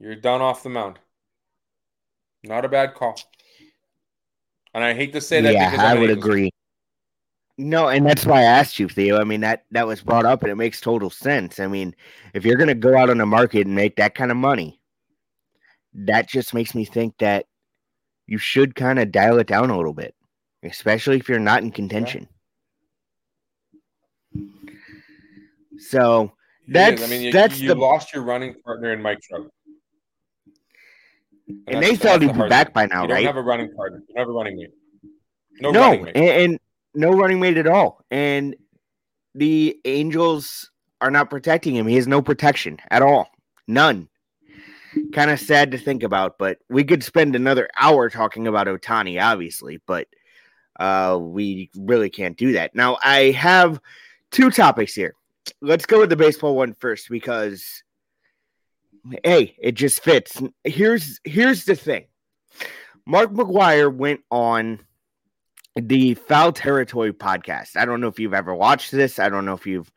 You're 0.00 0.14
done 0.14 0.40
off 0.40 0.62
the 0.62 0.70
mound. 0.70 0.98
Not 2.42 2.64
a 2.64 2.70
bad 2.70 2.94
call. 2.94 3.20
And 4.72 4.82
I 4.82 4.94
hate 4.94 5.12
to 5.12 5.20
say 5.20 5.42
that. 5.42 5.52
Yeah, 5.52 5.76
I 5.78 5.92
would 5.92 6.08
agree. 6.08 6.50
No, 7.58 7.88
and 7.88 8.06
that's 8.06 8.24
why 8.24 8.38
I 8.38 8.44
asked 8.44 8.78
you, 8.78 8.88
Theo. 8.88 9.20
I 9.20 9.24
mean 9.24 9.42
that 9.42 9.64
that 9.72 9.86
was 9.86 10.00
brought 10.00 10.24
up, 10.24 10.42
and 10.42 10.50
it 10.50 10.54
makes 10.54 10.80
total 10.80 11.10
sense. 11.10 11.60
I 11.60 11.66
mean, 11.66 11.94
if 12.32 12.46
you're 12.46 12.56
going 12.56 12.68
to 12.68 12.74
go 12.74 12.96
out 12.96 13.10
on 13.10 13.18
the 13.18 13.26
market 13.26 13.66
and 13.66 13.76
make 13.76 13.96
that 13.96 14.14
kind 14.14 14.30
of 14.30 14.38
money, 14.38 14.80
that 15.92 16.30
just 16.30 16.54
makes 16.54 16.74
me 16.74 16.86
think 16.86 17.14
that 17.18 17.44
you 18.26 18.38
should 18.38 18.74
kind 18.74 18.98
of 18.98 19.12
dial 19.12 19.38
it 19.38 19.48
down 19.48 19.68
a 19.68 19.76
little 19.76 19.92
bit, 19.92 20.14
especially 20.62 21.18
if 21.18 21.28
you're 21.28 21.38
not 21.38 21.62
in 21.62 21.72
contention. 21.72 22.22
Yeah. 22.22 22.37
So 25.78 26.32
that's 26.66 27.02
I 27.02 27.06
mean, 27.06 27.22
you, 27.22 27.32
that's 27.32 27.60
you 27.60 27.68
the, 27.68 27.74
lost 27.74 28.12
your 28.12 28.22
running 28.24 28.54
partner 28.62 28.92
in 28.92 29.00
Mike 29.00 29.20
Trout. 29.20 29.50
And, 31.46 31.76
and 31.76 31.82
they 31.82 31.96
thought 31.96 32.20
he'd 32.20 32.34
be 32.34 32.48
back 32.48 32.74
by 32.74 32.86
now, 32.86 33.04
you 33.04 33.08
right? 33.08 33.24
don't 33.24 33.26
have 33.26 33.36
a 33.36 33.42
running 33.42 33.72
partner. 33.74 34.02
You 34.06 34.14
don't 34.14 34.22
have 34.22 34.28
a 34.28 34.32
running 34.32 34.56
mate. 34.56 34.70
No, 35.60 35.70
no 35.70 35.80
running 35.80 36.04
mate. 36.04 36.16
And, 36.16 36.28
and 36.28 36.60
no 36.94 37.10
running 37.10 37.40
mate 37.40 37.56
at 37.56 37.66
all. 37.66 38.04
And 38.10 38.54
the 39.34 39.78
Angels 39.84 40.70
are 41.00 41.10
not 41.10 41.30
protecting 41.30 41.74
him. 41.74 41.86
He 41.86 41.96
has 41.96 42.06
no 42.06 42.20
protection 42.20 42.78
at 42.90 43.02
all. 43.02 43.28
None. 43.66 44.08
Kind 45.12 45.30
of 45.30 45.38
sad 45.38 45.70
to 45.70 45.78
think 45.78 46.02
about, 46.02 46.38
but 46.38 46.58
we 46.68 46.82
could 46.82 47.04
spend 47.04 47.36
another 47.36 47.68
hour 47.78 48.10
talking 48.10 48.46
about 48.46 48.66
Ohtani, 48.66 49.22
obviously, 49.22 49.80
but 49.86 50.08
uh, 50.80 51.18
we 51.20 51.70
really 51.76 52.10
can't 52.10 52.36
do 52.36 52.52
that. 52.52 52.74
Now, 52.74 52.98
I 53.02 53.30
have 53.32 53.80
two 54.30 54.50
topics 54.50 54.94
here. 54.94 55.14
Let's 55.60 55.86
go 55.86 56.00
with 56.00 56.10
the 56.10 56.16
baseball 56.16 56.56
one 56.56 56.74
first 56.74 57.08
because 57.08 57.82
hey, 59.24 59.56
it 59.58 59.72
just 59.72 60.02
fits. 60.02 60.40
Here's 60.64 61.20
here's 61.24 61.64
the 61.64 61.76
thing. 61.76 62.06
Mark 63.06 63.30
McGwire 63.32 63.94
went 63.94 64.20
on 64.30 64.80
the 65.76 66.14
Foul 66.14 66.52
Territory 66.52 67.12
podcast. 67.12 67.76
I 67.76 67.84
don't 67.84 68.00
know 68.00 68.08
if 68.08 68.18
you've 68.18 68.34
ever 68.34 68.54
watched 68.54 68.90
this. 68.90 69.18
I 69.18 69.28
don't 69.28 69.44
know 69.44 69.54
if 69.54 69.66
you've. 69.66 69.90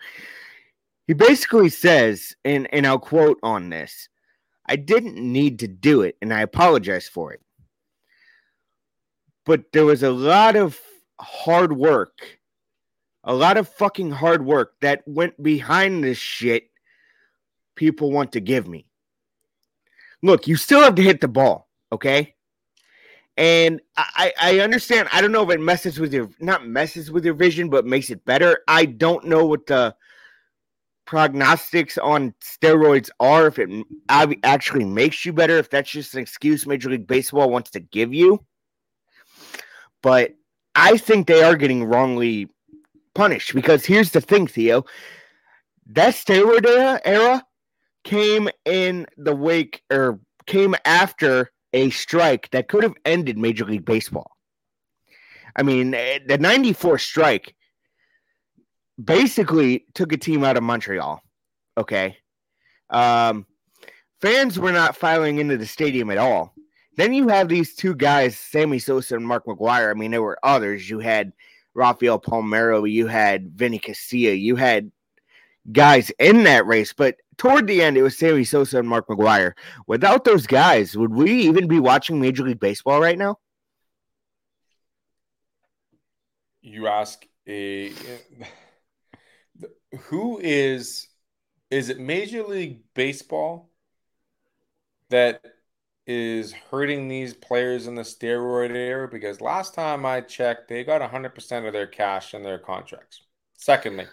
He 1.08 1.14
basically 1.14 1.70
says, 1.70 2.36
and, 2.46 2.74
and 2.74 2.88
I'll 2.88 3.00
quote 3.00 3.38
on 3.44 3.70
this 3.70 4.08
I 4.66 4.76
didn't 4.76 5.16
need 5.18 5.60
to 5.60 5.68
do 5.68 6.02
it, 6.02 6.16
and 6.22 6.34
I 6.34 6.42
apologize 6.42 7.08
for 7.08 7.34
it. 7.34 7.42
But 9.46 9.72
there 9.74 9.86
was 9.86 10.04
a 10.04 10.12
lot 10.12 10.56
of 10.56 10.80
hard 11.20 11.74
work, 11.74 12.40
a 13.24 13.34
lot 13.34 13.58
of 13.58 13.70
fucking 13.70 14.12
hard 14.12 14.46
work 14.46 14.74
that 14.82 15.04
went 15.06 15.42
behind 15.42 16.04
this 16.04 16.18
shit 16.18 16.70
people 17.76 18.12
want 18.12 18.32
to 18.34 18.40
give 18.40 18.68
me. 18.68 18.86
Look, 20.24 20.48
you 20.48 20.56
still 20.56 20.82
have 20.82 20.96
to 20.96 21.02
hit 21.02 21.22
the 21.22 21.28
ball, 21.28 21.68
okay? 21.92 22.36
And 23.38 23.82
I, 23.98 24.34
I 24.40 24.60
understand. 24.60 25.10
I 25.12 25.22
don't 25.22 25.32
know 25.32 25.44
if 25.44 25.50
it 25.50 25.62
messes 25.62 26.00
with 26.00 26.14
your 26.14 26.30
not 26.40 26.68
messes 26.68 27.10
with 27.12 27.26
your 27.26 27.34
vision, 27.34 27.70
but 27.70 27.86
makes 27.86 28.10
it 28.10 28.24
better. 28.26 28.60
I 28.68 28.86
don't 28.86 29.26
know 29.26 29.46
what 29.46 29.66
the 29.66 29.96
prognostics 31.06 31.98
on 31.98 32.36
steroids 32.44 33.10
are. 33.20 33.48
If 33.48 33.58
it 33.58 33.86
actually 34.44 34.86
makes 34.86 35.26
you 35.26 35.34
better, 35.34 35.58
if 35.58 35.70
that's 35.70 35.90
just 35.90 36.14
an 36.14 36.20
excuse 36.20 36.68
Major 36.68 36.90
League 36.90 37.08
Baseball 37.08 37.50
wants 37.50 37.72
to 37.72 37.80
give 37.80 38.14
you. 38.14 38.46
But 40.04 40.36
I 40.76 40.98
think 40.98 41.26
they 41.26 41.42
are 41.42 41.56
getting 41.56 41.86
wrongly 41.86 42.50
punished 43.14 43.54
because 43.54 43.86
here's 43.86 44.12
the 44.12 44.22
thing, 44.22 44.48
Theo. 44.48 44.86
That 45.88 46.14
steroid 46.14 46.66
era, 47.04 47.44
came 48.04 48.50
in 48.66 49.06
the 49.18 49.36
wake 49.36 49.84
or 49.92 50.20
came 50.46 50.76
after 50.86 51.52
a 51.74 51.90
strike 51.92 52.50
that 52.52 52.68
could 52.68 52.84
have 52.84 52.96
ended 53.06 53.38
Major 53.38 53.66
League 53.66 53.86
Baseball. 53.86 54.32
I 55.56 55.64
mean, 55.64 55.94
eh, 55.94 56.20
the 56.26 56.38
94 56.38 56.98
strike 56.98 57.56
basically 59.04 59.86
took 59.94 60.12
a 60.14 60.18
team 60.18 60.44
out 60.44 60.58
of 60.58 60.64
Montreal. 60.64 61.22
Okay. 61.78 62.18
Um, 62.90 63.46
fans 64.22 64.60
were 64.60 64.72
not 64.72 64.96
filing 64.96 65.40
into 65.40 65.58
the 65.58 65.66
stadium 65.66 66.10
at 66.10 66.18
all. 66.18 66.54
Then 66.98 67.14
you 67.14 67.30
have 67.30 67.48
these 67.48 67.76
two 67.76 67.96
guys, 67.96 68.38
Sammy 68.38 68.80
Sosa 68.80 69.16
and 69.16 69.26
Mark 69.26 69.46
McGwire. 69.46 69.90
I 69.90 69.94
mean, 69.94 70.12
there 70.12 70.22
were 70.22 70.40
others. 70.44 70.90
You 70.90 71.00
had 71.00 71.32
Rafael 71.74 72.20
Palmeiro, 72.20 72.90
you 72.90 73.08
had 73.08 73.52
Vinny 73.52 73.80
Castilla, 73.80 74.34
you 74.34 74.56
had 74.56 74.92
guys 75.72 76.12
in 76.20 76.44
that 76.44 76.66
race, 76.66 76.94
but 76.94 77.18
toward 77.38 77.68
the 77.68 77.82
end, 77.82 77.98
it 77.98 78.04
was 78.04 78.18
Sammy 78.18 78.44
Sosa 78.44 78.80
and 78.80 78.88
Mark 78.88 79.08
McGwire. 79.08 79.54
Without 79.88 80.26
those 80.26 80.46
guys, 80.48 80.96
would 80.98 81.14
we 81.14 81.32
even 81.32 81.68
be 81.68 81.80
watching 81.80 82.20
Major 82.20 82.44
League 82.44 82.60
Baseball 82.60 83.00
right 83.00 83.18
now? 83.18 83.38
You 86.62 86.88
ask 86.88 87.26
a 87.48 87.92
who 90.02 90.40
is 90.40 91.08
is 91.72 91.90
it 91.90 92.00
Major 92.00 92.44
League 92.44 92.82
Baseball 92.94 93.72
that 95.10 95.42
is 96.08 96.52
hurting 96.52 97.08
these 97.08 97.34
players 97.34 97.88
in 97.88 97.96
the 97.96 98.02
steroid 98.02 98.72
era? 98.76 99.08
Because 99.08 99.42
last 99.42 99.74
time 99.74 100.06
I 100.06 100.22
checked, 100.22 100.68
they 100.68 100.84
got 100.84 101.02
100% 101.02 101.68
of 101.68 101.74
their 101.74 101.88
cash 101.88 102.34
in 102.34 102.44
their 102.44 102.60
contracts. 102.60 103.22
Secondly, 103.58 104.08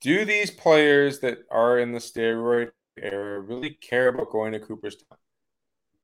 do 0.00 0.24
these 0.24 0.50
players 0.50 1.20
that 1.20 1.38
are 1.50 1.78
in 1.78 1.92
the 1.92 1.98
steroid 1.98 2.70
era 2.96 3.40
really 3.40 3.70
care 3.70 4.08
about 4.08 4.30
going 4.30 4.52
to 4.52 4.60
Cooperstown? 4.60 5.18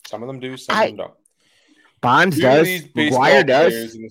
Some 0.06 0.22
of 0.22 0.26
them 0.26 0.40
do, 0.40 0.56
some 0.56 0.76
I, 0.76 0.84
of 0.84 0.88
them 0.90 0.96
don't. 0.96 1.14
Bonds 2.00 2.36
do 2.36 2.42
does. 2.42 2.68
McGwire 2.68 3.46
does. 3.46 3.92
The, 3.92 4.10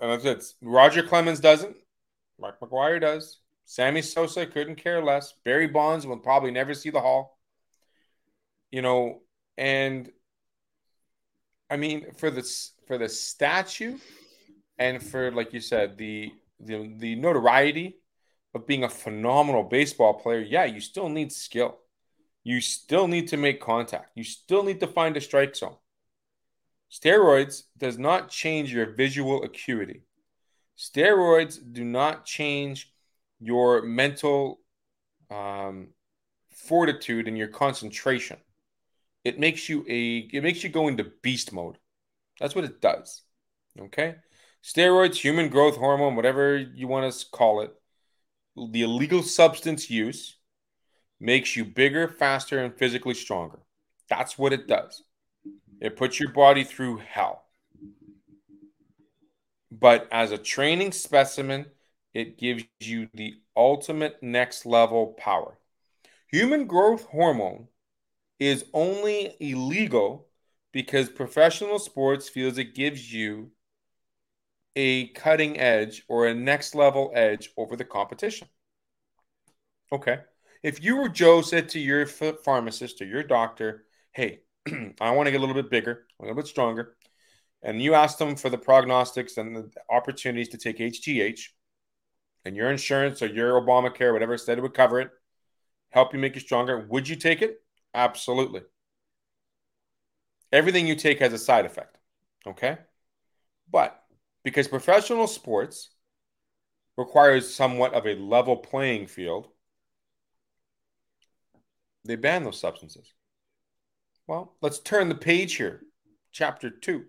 it. 0.00 0.44
Roger 0.62 1.02
Clemens 1.02 1.40
doesn't. 1.40 1.76
Mark 2.40 2.60
McGwire 2.60 3.00
does. 3.00 3.40
Sammy 3.64 4.02
Sosa 4.02 4.46
couldn't 4.46 4.76
care 4.76 5.02
less. 5.02 5.34
Barry 5.44 5.66
Bonds 5.66 6.06
will 6.06 6.18
probably 6.18 6.50
never 6.50 6.74
see 6.74 6.90
the 6.90 7.00
hall. 7.00 7.33
You 8.74 8.82
know, 8.82 9.22
and 9.56 10.10
I 11.70 11.76
mean 11.76 12.10
for 12.18 12.28
this 12.28 12.72
for 12.88 12.98
the 12.98 13.08
statue 13.08 13.98
and 14.80 15.00
for 15.00 15.30
like 15.30 15.52
you 15.52 15.60
said 15.60 15.96
the 15.96 16.32
the 16.58 16.92
the 16.98 17.14
notoriety 17.14 17.98
of 18.52 18.66
being 18.66 18.82
a 18.82 18.88
phenomenal 18.88 19.62
baseball 19.62 20.14
player, 20.14 20.40
yeah, 20.40 20.64
you 20.64 20.80
still 20.80 21.08
need 21.08 21.30
skill. 21.30 21.78
You 22.42 22.60
still 22.60 23.06
need 23.06 23.28
to 23.28 23.36
make 23.36 23.60
contact. 23.60 24.10
You 24.16 24.24
still 24.24 24.64
need 24.64 24.80
to 24.80 24.88
find 24.88 25.16
a 25.16 25.20
strike 25.20 25.54
zone. 25.54 25.76
Steroids 26.90 27.62
does 27.78 27.96
not 27.96 28.28
change 28.28 28.74
your 28.74 28.86
visual 28.86 29.44
acuity. 29.44 30.02
Steroids 30.76 31.60
do 31.72 31.84
not 31.84 32.24
change 32.24 32.92
your 33.38 33.82
mental 33.82 34.58
um, 35.30 35.90
fortitude 36.50 37.28
and 37.28 37.38
your 37.38 37.46
concentration. 37.46 38.38
It 39.24 39.38
makes 39.38 39.68
you 39.68 39.84
a 39.88 40.28
it 40.32 40.42
makes 40.42 40.62
you 40.62 40.70
go 40.70 40.88
into 40.88 41.10
beast 41.22 41.52
mode. 41.52 41.78
That's 42.40 42.54
what 42.54 42.64
it 42.64 42.80
does. 42.80 43.22
Okay? 43.78 44.16
Steroids, 44.62 45.16
human 45.16 45.48
growth 45.48 45.76
hormone, 45.76 46.16
whatever 46.16 46.56
you 46.56 46.88
want 46.88 47.12
to 47.12 47.26
call 47.30 47.60
it, 47.60 47.74
the 48.56 48.82
illegal 48.82 49.22
substance 49.22 49.90
use 49.90 50.36
makes 51.20 51.56
you 51.56 51.64
bigger, 51.64 52.08
faster, 52.08 52.62
and 52.62 52.74
physically 52.74 53.14
stronger. 53.14 53.58
That's 54.08 54.38
what 54.38 54.52
it 54.52 54.66
does. 54.66 55.02
It 55.80 55.96
puts 55.96 56.18
your 56.20 56.30
body 56.30 56.64
through 56.64 56.98
hell. 56.98 57.44
But 59.70 60.08
as 60.12 60.30
a 60.30 60.38
training 60.38 60.92
specimen, 60.92 61.66
it 62.12 62.38
gives 62.38 62.64
you 62.80 63.08
the 63.12 63.34
ultimate 63.56 64.22
next 64.22 64.64
level 64.66 65.14
power. 65.18 65.58
Human 66.28 66.66
growth 66.66 67.06
hormone 67.06 67.68
is 68.38 68.64
only 68.72 69.36
illegal 69.40 70.28
because 70.72 71.08
professional 71.08 71.78
sports 71.78 72.28
feels 72.28 72.58
it 72.58 72.74
gives 72.74 73.12
you 73.12 73.50
a 74.76 75.08
cutting 75.08 75.58
edge 75.58 76.02
or 76.08 76.26
a 76.26 76.34
next 76.34 76.74
level 76.74 77.12
edge 77.14 77.50
over 77.56 77.76
the 77.76 77.84
competition. 77.84 78.48
Okay. 79.92 80.18
If 80.62 80.82
you 80.82 80.98
or 80.98 81.08
Joe 81.08 81.42
said 81.42 81.68
to 81.70 81.78
your 81.78 82.06
pharmacist 82.06 83.00
or 83.00 83.04
your 83.04 83.22
doctor, 83.22 83.84
hey, 84.12 84.40
I 85.00 85.10
want 85.10 85.26
to 85.26 85.30
get 85.30 85.36
a 85.38 85.40
little 85.40 85.54
bit 85.54 85.70
bigger, 85.70 86.06
a 86.18 86.22
little 86.22 86.36
bit 86.36 86.46
stronger, 86.46 86.96
and 87.62 87.80
you 87.80 87.94
asked 87.94 88.18
them 88.18 88.34
for 88.34 88.50
the 88.50 88.58
prognostics 88.58 89.36
and 89.36 89.54
the 89.54 89.70
opportunities 89.90 90.48
to 90.50 90.58
take 90.58 90.78
HGH, 90.78 91.50
and 92.44 92.56
your 92.56 92.70
insurance 92.70 93.22
or 93.22 93.26
your 93.26 93.60
Obamacare, 93.60 94.12
whatever 94.12 94.36
said 94.36 94.58
it 94.58 94.62
would 94.62 94.74
cover 94.74 95.00
it, 95.00 95.10
help 95.90 96.12
you 96.12 96.18
make 96.18 96.34
you 96.34 96.40
stronger, 96.40 96.86
would 96.88 97.08
you 97.08 97.16
take 97.16 97.42
it? 97.42 97.63
Absolutely. 97.94 98.62
Everything 100.52 100.86
you 100.86 100.96
take 100.96 101.18
has 101.20 101.32
a 101.32 101.38
side 101.38 101.64
effect. 101.64 101.96
Okay. 102.46 102.78
But 103.70 104.02
because 104.44 104.68
professional 104.68 105.26
sports 105.26 105.90
requires 106.96 107.54
somewhat 107.54 107.94
of 107.94 108.06
a 108.06 108.14
level 108.14 108.56
playing 108.56 109.06
field, 109.06 109.48
they 112.04 112.16
ban 112.16 112.44
those 112.44 112.60
substances. 112.60 113.12
Well, 114.26 114.56
let's 114.60 114.78
turn 114.78 115.08
the 115.08 115.14
page 115.14 115.56
here. 115.56 115.82
Chapter 116.32 116.70
two. 116.70 117.04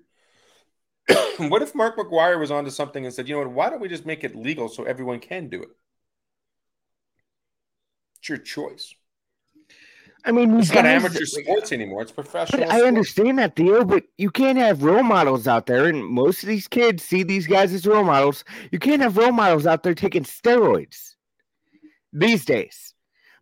what 1.38 1.62
if 1.62 1.76
Mark 1.76 1.98
McGwire 1.98 2.40
was 2.40 2.52
onto 2.52 2.72
something 2.72 3.06
and 3.06 3.14
said, 3.14 3.28
you 3.28 3.36
know 3.36 3.40
what, 3.40 3.52
why 3.52 3.70
don't 3.70 3.82
we 3.82 3.90
just 3.90 4.06
make 4.06 4.24
it 4.24 4.36
legal 4.36 4.70
so 4.70 4.84
everyone 4.84 5.20
can 5.20 5.50
do 5.50 5.62
it? 5.62 5.70
It's 8.20 8.30
your 8.30 8.38
choice. 8.40 8.94
I 10.28 10.32
mean, 10.32 10.60
it's 10.60 10.74
not 10.74 10.86
amateur 10.86 11.24
sports 11.24 11.72
anymore; 11.72 12.02
it's 12.02 12.12
professional. 12.12 12.72
I 12.72 12.82
understand 12.82 13.38
that 13.38 13.56
deal, 13.56 13.86
but 13.86 14.06
you 14.18 14.32
can't 14.32 14.58
have 14.58 14.82
role 14.82 15.04
models 15.04 15.48
out 15.48 15.68
there, 15.68 15.86
and 15.86 16.04
most 16.04 16.42
of 16.42 16.50
these 16.50 16.68
kids 16.68 17.04
see 17.04 17.22
these 17.22 17.46
guys 17.46 17.72
as 17.74 17.86
role 17.86 18.04
models. 18.04 18.44
You 18.72 18.80
can't 18.80 19.04
have 19.04 19.18
role 19.18 19.32
models 19.32 19.68
out 19.68 19.84
there 19.84 19.94
taking 19.94 20.24
steroids 20.24 21.14
these 22.12 22.44
days, 22.44 22.96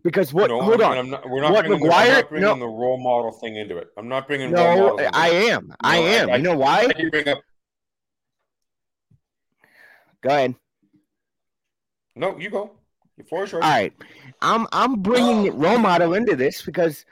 because 0.04 0.34
what? 0.34 0.50
No, 0.50 0.62
hold 0.62 0.82
on, 0.82 0.98
I'm 0.98 1.10
not, 1.10 1.30
we're 1.30 1.41
not 1.41 1.54
what 1.54 1.65
bringing, 1.65 1.88
McGwire, 1.88 2.15
not 2.15 2.30
bringing 2.30 2.50
no, 2.50 2.60
the 2.60 2.67
role 2.67 3.02
model 3.02 3.32
thing 3.32 3.56
into 3.56 3.78
it. 3.78 3.88
I'm 3.98 4.10
not 4.10 4.28
bringing. 4.28 4.52
No, 4.52 4.98
I 5.13 5.30
am. 5.30 5.67
No, 5.67 5.76
I 5.80 5.98
am. 5.98 6.30
I, 6.32 6.36
you 6.36 6.43
know 6.43 6.58
why? 6.58 6.91
I 6.93 7.10
bring 7.10 7.30
up. 7.30 7.39
Go 10.22 10.30
ahead. 10.30 10.56
No, 12.15 12.38
you 12.38 12.50
go. 12.50 12.72
Your 13.17 13.26
floor 13.26 13.43
is 13.43 13.52
yours. 13.52 13.63
All 13.63 13.69
right. 13.69 13.93
I'm 14.41 14.67
I'm 14.71 15.02
bringing 15.02 15.58
role 15.58 15.78
model 15.78 16.13
into 16.13 16.36
this 16.36 16.62
because 16.62 17.06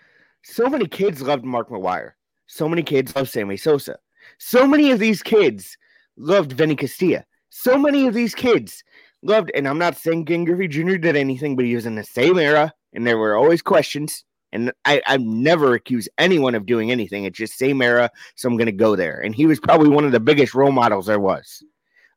so 0.44 0.68
many 0.68 0.88
kids 0.88 1.22
loved 1.22 1.46
Mark 1.46 1.70
McGwire. 1.70 2.12
So 2.48 2.68
many 2.68 2.84
kids 2.84 3.16
loved 3.16 3.30
Sammy 3.30 3.58
Sosa. 3.58 3.98
So 4.38 4.68
many 4.68 4.92
of 4.92 5.00
these 5.00 5.22
kids 5.24 5.78
loved 6.18 6.52
Vinny 6.52 6.76
Castilla. 6.76 7.24
So 7.50 7.78
many 7.78 8.08
of 8.08 8.14
these 8.14 8.36
kids 8.36 8.84
loved, 9.22 9.52
and 9.56 9.68
I'm 9.68 9.78
not 9.78 9.98
saying 9.98 10.26
Ken 10.26 10.46
Griffey 10.46 10.68
Jr. 10.68 10.98
did 10.98 11.16
anything, 11.16 11.56
but 11.56 11.66
he 11.66 11.76
was 11.76 11.86
in 11.86 11.96
the 11.96 12.04
same 12.04 12.40
era, 12.40 12.74
and 12.94 13.06
there 13.06 13.18
were 13.18 13.36
always 13.36 13.62
questions. 13.62 14.24
And 14.54 14.72
I, 14.84 15.02
I've 15.08 15.22
never 15.22 15.76
accused 15.76 16.10
anyone 16.18 16.56
of 16.56 16.66
doing 16.66 16.92
anything. 16.92 17.24
It's 17.24 17.38
just 17.38 17.58
same 17.58 17.82
era, 17.82 18.10
so 18.36 18.50
I'm 18.50 18.58
gonna 18.58 18.72
go 18.72 18.96
there. 18.96 19.22
And 19.22 19.34
he 19.34 19.46
was 19.46 19.60
probably 19.60 19.90
one 19.90 20.04
of 20.06 20.12
the 20.12 20.20
biggest 20.20 20.54
role 20.54 20.72
models 20.72 21.06
there 21.06 21.20
was. 21.20 21.64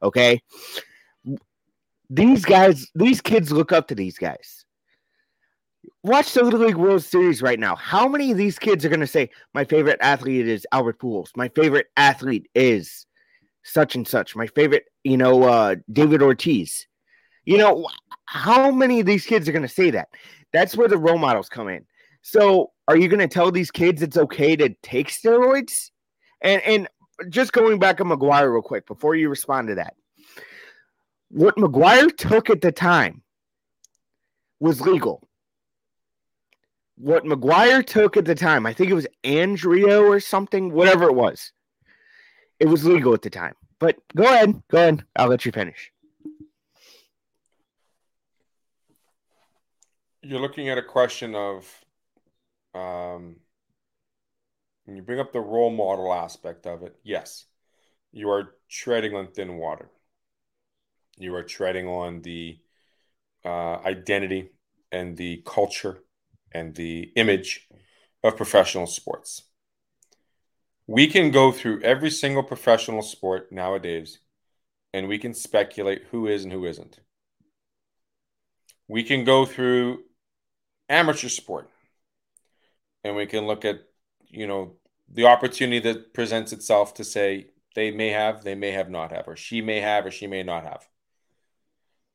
Okay 0.02 0.40
these 2.10 2.44
guys, 2.44 2.86
these 2.94 3.20
kids 3.20 3.50
look 3.50 3.72
up 3.72 3.88
to 3.88 3.94
these 3.94 4.18
guys. 4.18 4.64
Watch 6.02 6.32
the 6.32 6.42
Little 6.42 6.60
League 6.60 6.76
World 6.76 7.02
Series 7.02 7.42
right 7.42 7.58
now. 7.58 7.76
How 7.76 8.08
many 8.08 8.30
of 8.30 8.36
these 8.36 8.58
kids 8.58 8.84
are 8.84 8.88
going 8.88 9.00
to 9.00 9.06
say, 9.06 9.30
My 9.54 9.64
favorite 9.64 9.98
athlete 10.00 10.46
is 10.46 10.66
Albert 10.72 10.98
Pujols. 10.98 11.30
My 11.36 11.48
favorite 11.48 11.86
athlete 11.96 12.48
is 12.54 13.06
such 13.64 13.94
and 13.94 14.06
such. 14.06 14.36
My 14.36 14.46
favorite, 14.46 14.84
you 15.02 15.16
know, 15.16 15.44
uh, 15.44 15.76
David 15.92 16.22
Ortiz. 16.22 16.86
You 17.46 17.58
know, 17.58 17.88
how 18.26 18.70
many 18.70 19.00
of 19.00 19.06
these 19.06 19.26
kids 19.26 19.48
are 19.48 19.52
going 19.52 19.62
to 19.62 19.68
say 19.68 19.90
that? 19.90 20.08
That's 20.52 20.76
where 20.76 20.88
the 20.88 20.98
role 20.98 21.18
models 21.18 21.48
come 21.48 21.68
in. 21.68 21.84
So, 22.22 22.72
are 22.88 22.96
you 22.96 23.08
going 23.08 23.20
to 23.20 23.28
tell 23.28 23.50
these 23.50 23.70
kids 23.70 24.02
it's 24.02 24.16
okay 24.16 24.56
to 24.56 24.70
take 24.82 25.08
steroids? 25.08 25.90
And 26.42 26.62
and 26.62 26.88
just 27.30 27.52
going 27.52 27.78
back 27.78 27.98
to 27.98 28.04
McGwire 28.04 28.52
real 28.52 28.62
quick 28.62 28.86
before 28.86 29.14
you 29.14 29.28
respond 29.28 29.68
to 29.68 29.74
that 29.76 29.94
what 31.34 31.56
McGwire 31.56 32.16
took 32.16 32.48
at 32.48 32.60
the 32.60 32.70
time 32.70 33.20
was 34.60 34.80
legal. 34.80 35.28
What 36.96 37.24
McGwire 37.24 37.84
took 37.84 38.16
at 38.16 38.24
the 38.24 38.36
time, 38.36 38.66
I 38.66 38.72
think 38.72 38.88
it 38.88 38.94
was 38.94 39.08
andro 39.24 40.08
or 40.08 40.20
something, 40.20 40.70
whatever 40.70 41.04
it 41.04 41.14
was. 41.14 41.50
It 42.60 42.66
was 42.66 42.84
legal 42.84 43.14
at 43.14 43.22
the 43.22 43.30
time. 43.30 43.54
But 43.80 43.96
go 44.14 44.22
ahead, 44.22 44.62
go 44.70 44.78
ahead. 44.78 45.04
I'll 45.16 45.26
let 45.28 45.44
you 45.44 45.50
finish. 45.50 45.90
You're 50.22 50.40
looking 50.40 50.68
at 50.68 50.78
a 50.78 50.82
question 50.82 51.34
of 51.34 51.84
um, 52.76 53.36
when 54.84 54.96
you 54.96 55.02
bring 55.02 55.18
up 55.18 55.32
the 55.32 55.40
role 55.40 55.70
model 55.70 56.14
aspect 56.14 56.64
of 56.68 56.84
it, 56.84 56.94
yes, 57.02 57.44
you 58.12 58.30
are 58.30 58.54
treading 58.70 59.16
on 59.16 59.32
thin 59.32 59.56
water. 59.56 59.90
You 61.16 61.34
are 61.34 61.42
treading 61.42 61.86
on 61.86 62.22
the 62.22 62.58
uh, 63.44 63.76
identity 63.84 64.50
and 64.90 65.16
the 65.16 65.42
culture 65.44 65.98
and 66.52 66.74
the 66.74 67.12
image 67.16 67.68
of 68.22 68.36
professional 68.36 68.86
sports. 68.86 69.42
We 70.86 71.06
can 71.06 71.30
go 71.30 71.50
through 71.50 71.82
every 71.82 72.10
single 72.10 72.42
professional 72.42 73.02
sport 73.02 73.50
nowadays 73.50 74.18
and 74.92 75.08
we 75.08 75.18
can 75.18 75.34
speculate 75.34 76.04
who 76.10 76.26
is 76.26 76.44
and 76.44 76.52
who 76.52 76.64
isn't. 76.64 77.00
We 78.86 79.02
can 79.02 79.24
go 79.24 79.46
through 79.46 80.04
amateur 80.88 81.28
sport 81.28 81.70
and 83.02 83.16
we 83.16 83.26
can 83.26 83.46
look 83.46 83.64
at, 83.64 83.80
you 84.28 84.46
know, 84.46 84.76
the 85.12 85.26
opportunity 85.26 85.80
that 85.80 86.14
presents 86.14 86.52
itself 86.52 86.94
to 86.94 87.04
say 87.04 87.48
they 87.74 87.90
may 87.90 88.10
have, 88.10 88.44
they 88.44 88.54
may 88.54 88.70
have 88.70 88.90
not 88.90 89.10
have, 89.10 89.26
or 89.26 89.36
she 89.36 89.60
may 89.60 89.80
have, 89.80 90.06
or 90.06 90.10
she 90.10 90.26
may 90.26 90.42
not 90.42 90.64
have. 90.64 90.86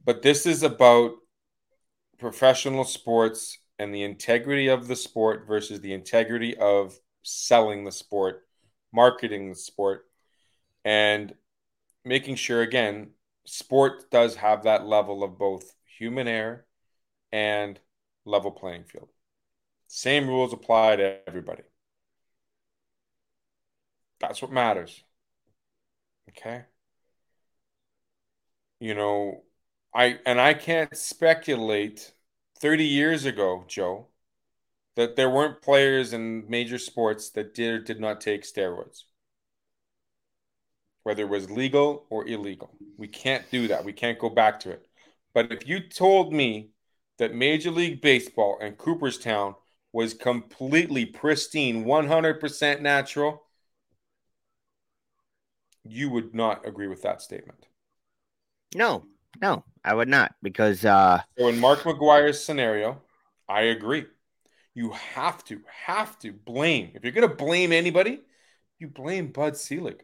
But 0.03 0.21
this 0.21 0.45
is 0.45 0.63
about 0.63 1.15
professional 2.17 2.83
sports 2.83 3.59
and 3.77 3.93
the 3.93 4.03
integrity 4.03 4.67
of 4.67 4.87
the 4.87 4.95
sport 4.95 5.47
versus 5.47 5.81
the 5.81 5.93
integrity 5.93 6.55
of 6.57 6.99
selling 7.23 7.85
the 7.85 7.91
sport, 7.91 8.47
marketing 8.91 9.49
the 9.49 9.55
sport, 9.55 10.05
and 10.83 11.33
making 12.03 12.35
sure, 12.35 12.61
again, 12.61 13.11
sport 13.45 14.09
does 14.11 14.35
have 14.35 14.63
that 14.63 14.85
level 14.85 15.23
of 15.23 15.37
both 15.37 15.73
human 15.97 16.27
error 16.27 16.65
and 17.31 17.79
level 18.25 18.51
playing 18.51 18.83
field. 18.83 19.09
Same 19.87 20.27
rules 20.27 20.53
apply 20.53 20.97
to 20.97 21.19
everybody. 21.27 21.63
That's 24.19 24.41
what 24.41 24.51
matters. 24.51 25.03
Okay. 26.29 26.65
You 28.79 28.93
know, 28.95 29.43
I 29.93 30.19
and 30.25 30.39
I 30.39 30.53
can't 30.53 30.95
speculate 30.95 32.13
30 32.59 32.85
years 32.85 33.25
ago, 33.25 33.65
Joe, 33.67 34.07
that 34.95 35.15
there 35.15 35.29
weren't 35.29 35.61
players 35.61 36.13
in 36.13 36.49
major 36.49 36.77
sports 36.77 37.29
that 37.31 37.53
did 37.53 37.73
or 37.73 37.79
did 37.79 37.99
not 37.99 38.21
take 38.21 38.43
steroids. 38.43 39.03
Whether 41.03 41.23
it 41.23 41.29
was 41.29 41.49
legal 41.49 42.05
or 42.09 42.27
illegal. 42.27 42.71
We 42.97 43.07
can't 43.07 43.49
do 43.49 43.67
that. 43.69 43.85
We 43.85 43.93
can't 43.93 44.19
go 44.19 44.29
back 44.29 44.59
to 44.61 44.71
it. 44.71 44.85
But 45.33 45.51
if 45.51 45.67
you 45.67 45.79
told 45.79 46.33
me 46.33 46.71
that 47.17 47.33
Major 47.33 47.71
League 47.71 48.01
Baseball 48.01 48.57
and 48.61 48.77
Cooperstown 48.77 49.55
was 49.93 50.13
completely 50.13 51.05
pristine, 51.05 51.85
100% 51.85 52.81
natural, 52.81 53.43
you 55.83 56.09
would 56.09 56.35
not 56.35 56.67
agree 56.67 56.87
with 56.87 57.01
that 57.01 57.21
statement. 57.21 57.65
No, 58.75 59.05
no, 59.41 59.63
I 59.83 59.93
would 59.93 60.07
not 60.07 60.35
because 60.41 60.85
uh 60.85 61.21
so 61.37 61.47
in 61.47 61.59
Mark 61.59 61.79
McGwire's 61.79 62.43
scenario, 62.43 63.01
I 63.47 63.61
agree. 63.61 64.05
You 64.73 64.91
have 64.91 65.43
to, 65.45 65.61
have 65.85 66.17
to 66.19 66.31
blame. 66.31 66.91
If 66.93 67.03
you're 67.03 67.13
gonna 67.13 67.27
blame 67.27 67.71
anybody, 67.71 68.21
you 68.77 68.87
blame 68.87 69.31
Bud 69.31 69.57
Selig. 69.57 70.03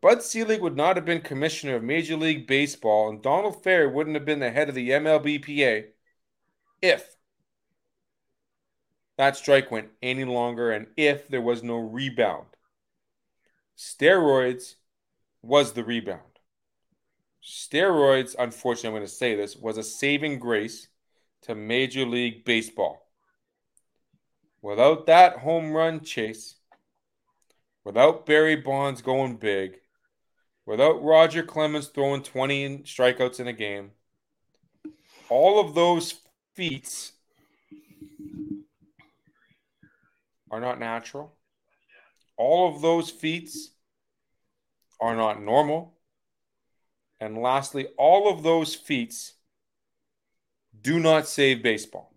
Bud 0.00 0.22
Selig 0.22 0.60
would 0.60 0.76
not 0.76 0.96
have 0.96 1.04
been 1.04 1.22
commissioner 1.22 1.76
of 1.76 1.82
Major 1.82 2.16
League 2.16 2.46
Baseball, 2.46 3.08
and 3.08 3.22
Donald 3.22 3.62
Fehr 3.62 3.90
wouldn't 3.90 4.16
have 4.16 4.26
been 4.26 4.40
the 4.40 4.50
head 4.50 4.68
of 4.68 4.74
the 4.74 4.90
MLBPA 4.90 5.86
if 6.82 7.16
that 9.16 9.36
strike 9.36 9.70
went 9.70 9.88
any 10.02 10.24
longer 10.24 10.70
and 10.72 10.88
if 10.96 11.28
there 11.28 11.40
was 11.40 11.62
no 11.62 11.76
rebound. 11.76 12.46
Steroids 13.78 14.74
was 15.40 15.72
the 15.72 15.84
rebound. 15.84 16.33
Steroids, 17.44 18.34
unfortunately, 18.38 18.88
I'm 18.88 18.94
going 18.94 19.06
to 19.06 19.12
say 19.12 19.34
this, 19.34 19.56
was 19.56 19.76
a 19.76 19.82
saving 19.82 20.38
grace 20.38 20.88
to 21.42 21.54
Major 21.54 22.06
League 22.06 22.44
Baseball. 22.44 23.06
Without 24.62 25.06
that 25.06 25.38
home 25.38 25.72
run 25.72 26.00
chase, 26.00 26.54
without 27.84 28.24
Barry 28.24 28.56
Bonds 28.56 29.02
going 29.02 29.36
big, 29.36 29.80
without 30.64 31.02
Roger 31.02 31.42
Clemens 31.42 31.88
throwing 31.88 32.22
20 32.22 32.78
strikeouts 32.78 33.40
in 33.40 33.48
a 33.48 33.52
game, 33.52 33.90
all 35.28 35.60
of 35.60 35.74
those 35.74 36.14
feats 36.54 37.12
are 40.50 40.60
not 40.60 40.78
natural. 40.78 41.34
All 42.38 42.74
of 42.74 42.80
those 42.80 43.10
feats 43.10 43.70
are 44.98 45.14
not 45.14 45.42
normal. 45.42 45.93
And 47.24 47.38
lastly, 47.38 47.86
all 47.96 48.30
of 48.30 48.42
those 48.42 48.74
feats 48.74 49.32
do 50.78 51.00
not 51.00 51.26
save 51.26 51.62
baseball. 51.62 52.14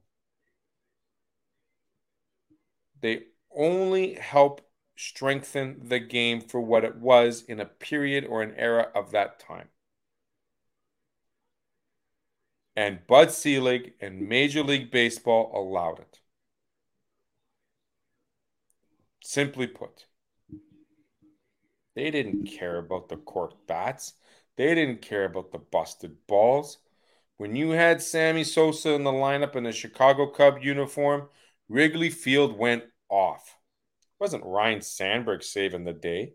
They 3.00 3.28
only 3.56 4.16
help 4.16 4.70
strengthen 4.98 5.88
the 5.88 6.02
game 6.02 6.42
for 6.42 6.60
what 6.60 6.84
it 6.84 6.98
was 6.98 7.42
in 7.44 7.62
a 7.62 7.66
period 7.66 8.26
or 8.26 8.42
an 8.42 8.54
era 8.58 8.92
of 8.94 9.12
that 9.12 9.40
time. 9.40 9.70
And 12.76 13.08
Bud 13.08 13.32
Selig 13.32 13.94
and 14.02 14.28
Major 14.28 14.62
League 14.62 14.92
Baseball 14.92 15.54
allowed 15.56 16.00
it. 16.02 16.20
Simply 19.24 19.68
put, 19.68 20.08
they 21.96 22.12
didn't 22.12 22.46
care 22.46 22.78
about 22.78 23.10
the 23.10 23.18
cork 23.18 23.66
bats. 23.66 24.14
They 24.58 24.74
didn't 24.74 25.02
care 25.02 25.26
about 25.26 25.52
the 25.52 25.60
busted 25.60 26.28
balls. 26.28 26.80
When 27.38 27.56
you 27.56 27.72
had 27.72 28.02
Sammy 28.02 28.44
Sosa 28.44 28.94
in 28.94 29.04
the 29.04 29.12
lineup 29.12 29.56
in 29.56 29.68
a 29.68 29.72
Chicago 29.72 30.26
Cub 30.28 30.58
uniform, 30.62 31.30
Wrigley 31.70 32.10
Field 32.10 32.58
went 32.58 32.84
off. 33.10 33.56
It 34.02 34.24
wasn't 34.24 34.44
Ryne 34.46 34.82
Sandberg 34.82 35.44
saving 35.44 35.86
the 35.86 35.94
day. 35.94 36.34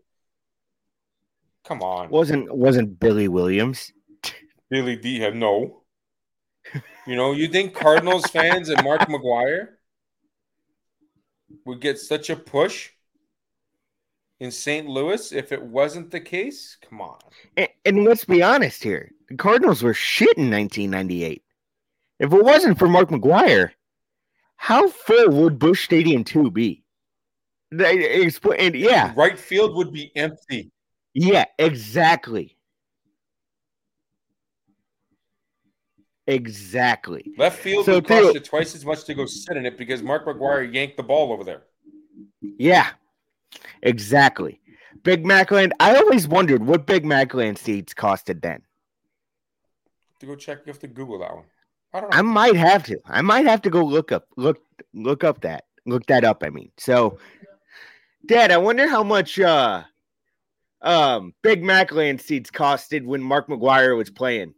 Come 1.65 1.81
on. 1.81 2.09
Wasn't 2.09 2.53
wasn't 2.53 2.99
Billy 2.99 3.27
Williams? 3.27 3.91
Billy 4.69 4.95
D 4.95 5.19
had 5.19 5.35
no. 5.35 5.83
You 7.05 7.17
know, 7.17 7.33
you 7.33 7.49
think 7.49 7.73
Cardinals 7.73 8.25
fans 8.27 8.69
and 8.69 8.81
Mark 8.83 9.01
McGwire 9.09 9.67
would 11.65 11.81
get 11.81 11.99
such 11.99 12.29
a 12.29 12.37
push 12.37 12.91
in 14.39 14.51
St. 14.51 14.87
Louis 14.87 15.31
if 15.31 15.51
it 15.51 15.61
wasn't 15.61 16.11
the 16.11 16.19
case? 16.19 16.77
Come 16.87 17.01
on. 17.01 17.17
And, 17.57 17.69
and, 17.85 18.03
let's 18.03 18.25
be 18.25 18.43
honest 18.43 18.83
here. 18.83 19.11
The 19.29 19.35
Cardinals 19.35 19.83
were 19.83 19.93
shit 19.93 20.37
in 20.37 20.51
1998. 20.51 21.43
If 22.19 22.33
it 22.33 22.43
wasn't 22.43 22.79
for 22.79 22.87
Mark 22.87 23.09
McGwire, 23.09 23.71
how 24.55 24.87
full 24.87 25.29
would 25.29 25.59
Busch 25.59 25.83
Stadium 25.83 26.23
2 26.23 26.51
be? 26.51 26.83
They, 27.71 28.29
yeah. 28.75 29.13
Right 29.15 29.37
field 29.37 29.75
would 29.75 29.91
be 29.91 30.11
empty. 30.15 30.71
Yeah, 31.13 31.45
exactly. 31.57 32.57
Exactly. 36.27 37.33
Left 37.37 37.59
field 37.59 37.85
so 37.85 37.95
would 37.95 38.07
cost 38.07 38.33
you 38.33 38.39
twice 38.39 38.75
as 38.75 38.85
much 38.85 39.03
to 39.05 39.13
go 39.13 39.25
sit 39.25 39.57
in 39.57 39.65
it 39.65 39.77
because 39.77 40.01
Mark 40.01 40.25
McGwire 40.25 40.71
yanked 40.71 40.97
the 40.97 41.03
ball 41.03 41.33
over 41.33 41.43
there. 41.43 41.63
Yeah, 42.41 42.89
exactly. 43.81 44.59
Big 45.03 45.23
Macland. 45.23 45.71
I 45.79 45.95
always 45.95 46.27
wondered 46.27 46.63
what 46.65 46.85
Big 46.85 47.03
Macland 47.03 47.57
seats 47.57 47.93
costed 47.93 48.41
then. 48.41 48.61
To 50.19 50.25
go 50.25 50.35
check, 50.35 50.59
you 50.65 50.71
have 50.71 50.79
to 50.79 50.87
Google 50.87 51.19
that 51.19 51.35
one. 51.35 51.45
I 51.93 51.99
don't 51.99 52.11
know. 52.11 52.17
I 52.17 52.21
might 52.21 52.55
have 52.55 52.83
to. 52.85 52.99
I 53.05 53.21
might 53.21 53.45
have 53.45 53.61
to 53.63 53.69
go 53.69 53.83
look 53.83 54.11
up 54.11 54.27
look 54.37 54.59
look 54.93 55.23
up 55.23 55.41
that 55.41 55.65
look 55.85 56.05
that 56.07 56.23
up. 56.23 56.43
I 56.43 56.49
mean, 56.49 56.71
so, 56.77 57.19
Dad, 58.25 58.51
I 58.51 58.57
wonder 58.57 58.87
how 58.87 59.03
much 59.03 59.39
uh 59.39 59.83
um 60.81 61.33
Big 61.43 61.63
Macland 61.63 62.21
seats 62.21 62.49
costed 62.49 63.05
when 63.05 63.21
Mark 63.21 63.47
McGwire 63.47 63.95
was 63.97 64.09
playing 64.09 64.53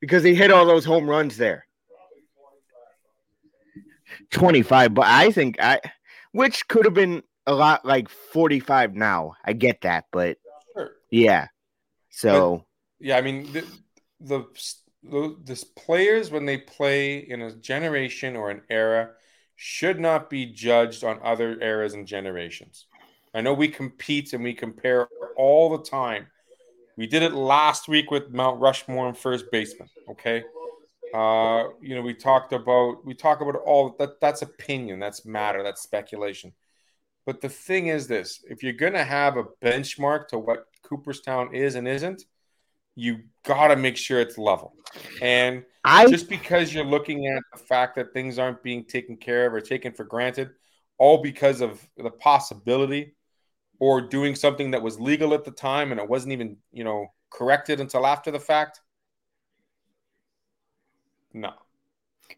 because 0.00 0.22
he 0.22 0.34
hit 0.34 0.50
all 0.50 0.66
those 0.66 0.84
home 0.84 1.08
runs 1.08 1.36
there. 1.36 1.66
25, 4.30 4.94
but 4.94 5.06
I 5.06 5.30
think 5.30 5.56
I 5.60 5.80
which 6.32 6.66
could 6.68 6.84
have 6.84 6.94
been 6.94 7.22
a 7.46 7.54
lot 7.54 7.84
like 7.84 8.08
45 8.08 8.94
now. 8.94 9.34
I 9.44 9.52
get 9.52 9.82
that, 9.82 10.06
but 10.10 10.38
sure. 10.74 10.92
yeah. 11.10 11.48
So, 12.10 12.64
but, 12.98 13.06
yeah, 13.06 13.16
I 13.16 13.20
mean 13.22 13.52
the, 13.52 13.64
the 14.20 14.44
the 15.02 15.36
the 15.44 15.64
players 15.76 16.30
when 16.30 16.46
they 16.46 16.58
play 16.58 17.18
in 17.18 17.42
a 17.42 17.52
generation 17.52 18.36
or 18.36 18.50
an 18.50 18.62
era 18.70 19.10
should 19.56 19.98
not 19.98 20.30
be 20.30 20.46
judged 20.46 21.04
on 21.04 21.20
other 21.22 21.60
eras 21.60 21.94
and 21.94 22.06
generations. 22.06 22.86
I 23.34 23.40
know 23.40 23.54
we 23.54 23.68
compete 23.68 24.32
and 24.32 24.44
we 24.44 24.52
compare 24.52 25.08
all 25.36 25.70
the 25.76 25.82
time 25.82 26.26
we 26.96 27.06
did 27.06 27.22
it 27.22 27.32
last 27.32 27.88
week 27.88 28.10
with 28.10 28.30
Mount 28.30 28.60
Rushmore 28.60 29.08
and 29.08 29.16
first 29.16 29.46
baseman. 29.50 29.88
Okay. 30.10 30.44
Uh, 31.14 31.64
you 31.80 31.94
know, 31.94 32.02
we 32.02 32.14
talked 32.14 32.52
about 32.52 33.04
we 33.04 33.14
talk 33.14 33.40
about 33.40 33.56
all 33.56 33.94
that. 33.98 34.20
That's 34.20 34.42
opinion. 34.42 34.98
That's 34.98 35.24
matter. 35.26 35.62
That's 35.62 35.82
speculation. 35.82 36.52
But 37.24 37.40
the 37.40 37.48
thing 37.48 37.86
is, 37.86 38.06
this: 38.06 38.44
if 38.48 38.62
you're 38.62 38.72
going 38.72 38.94
to 38.94 39.04
have 39.04 39.36
a 39.36 39.44
benchmark 39.62 40.28
to 40.28 40.38
what 40.38 40.66
Cooperstown 40.82 41.54
is 41.54 41.74
and 41.74 41.86
isn't, 41.86 42.24
you 42.94 43.20
got 43.44 43.68
to 43.68 43.76
make 43.76 43.96
sure 43.96 44.20
it's 44.20 44.38
level. 44.38 44.74
And 45.20 45.64
I, 45.84 46.06
just 46.06 46.28
because 46.28 46.72
you're 46.74 46.84
looking 46.84 47.26
at 47.26 47.42
the 47.52 47.58
fact 47.58 47.96
that 47.96 48.12
things 48.12 48.38
aren't 48.38 48.62
being 48.62 48.84
taken 48.84 49.16
care 49.16 49.46
of 49.46 49.54
or 49.54 49.60
taken 49.60 49.92
for 49.92 50.04
granted, 50.04 50.50
all 50.98 51.22
because 51.22 51.60
of 51.60 51.80
the 51.96 52.10
possibility 52.10 53.14
or 53.78 54.00
doing 54.00 54.34
something 54.34 54.70
that 54.72 54.82
was 54.82 55.00
legal 55.00 55.34
at 55.34 55.44
the 55.44 55.50
time 55.50 55.90
and 55.90 56.00
it 56.00 56.08
wasn't 56.08 56.32
even, 56.32 56.56
you 56.72 56.84
know, 56.84 57.06
corrected 57.30 57.80
until 57.80 58.06
after 58.06 58.30
the 58.30 58.38
fact? 58.38 58.80
No. 61.32 61.52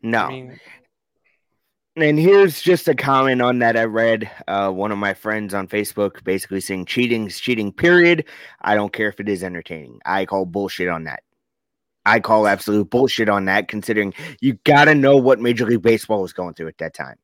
No. 0.02 0.20
I 0.20 0.28
mean, 0.28 0.60
and 1.96 2.18
here's 2.18 2.60
just 2.60 2.88
a 2.88 2.94
comment 2.94 3.40
on 3.40 3.60
that 3.60 3.76
I 3.76 3.84
read. 3.84 4.30
Uh, 4.48 4.70
one 4.70 4.90
of 4.90 4.98
my 4.98 5.14
friends 5.14 5.54
on 5.54 5.68
Facebook 5.68 6.24
basically 6.24 6.60
saying 6.60 6.86
cheating's 6.86 7.38
cheating, 7.38 7.72
period. 7.72 8.24
I 8.60 8.74
don't 8.74 8.92
care 8.92 9.08
if 9.08 9.20
it 9.20 9.28
is 9.28 9.44
entertaining. 9.44 10.00
I 10.04 10.26
call 10.26 10.44
bullshit 10.44 10.88
on 10.88 11.04
that. 11.04 11.22
I 12.06 12.20
call 12.20 12.46
absolute 12.46 12.90
bullshit 12.90 13.28
on 13.28 13.44
that, 13.46 13.68
considering 13.68 14.12
you 14.40 14.54
got 14.64 14.86
to 14.86 14.94
know 14.94 15.16
what 15.16 15.40
Major 15.40 15.66
League 15.66 15.82
Baseball 15.82 16.22
was 16.22 16.32
going 16.32 16.54
through 16.54 16.68
at 16.68 16.78
that 16.78 16.94
time. 16.94 17.16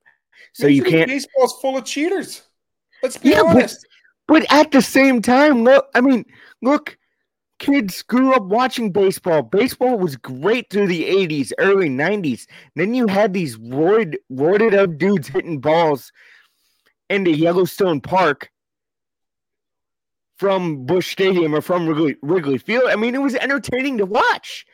So 0.53 0.67
Major 0.67 0.77
you 0.77 0.85
can't. 0.85 1.09
Baseball's 1.09 1.61
full 1.61 1.77
of 1.77 1.85
cheaters. 1.85 2.43
Let's 3.03 3.17
be 3.17 3.31
yeah, 3.31 3.43
honest. 3.43 3.87
But, 4.27 4.43
but 4.49 4.53
at 4.53 4.71
the 4.71 4.83
same 4.83 5.21
time, 5.21 5.65
look, 5.65 5.89
I 5.95 6.01
mean, 6.01 6.25
look, 6.63 6.97
kids 7.61 8.03
grew 8.03 8.35
up 8.35 8.43
watching 8.45 8.91
baseball. 8.91 9.43
Baseball 9.43 9.97
was 9.97 10.17
great 10.17 10.69
through 10.71 10.89
the 10.89 11.05
80s, 11.05 11.53
early 11.59 11.89
90s. 11.89 12.47
Then 12.75 12.95
you 12.95 13.07
had 13.07 13.33
these 13.33 13.57
roid, 13.59 14.17
roided 14.33 14.77
up 14.77 14.99
dudes 14.99 15.29
hitting 15.29 15.61
balls 15.61 16.11
into 17.09 17.31
Yellowstone 17.31 18.01
Park 18.01 18.51
from 20.39 20.87
Busch 20.87 21.13
Stadium 21.13 21.55
or 21.55 21.61
from 21.61 21.87
Wrigley, 21.87 22.17
Wrigley 22.23 22.59
Field. 22.59 22.85
I 22.89 22.97
mean, 22.97 23.15
it 23.15 23.23
was 23.23 23.37
entertaining 23.37 23.99
to 23.99 24.07
watch. 24.07 24.67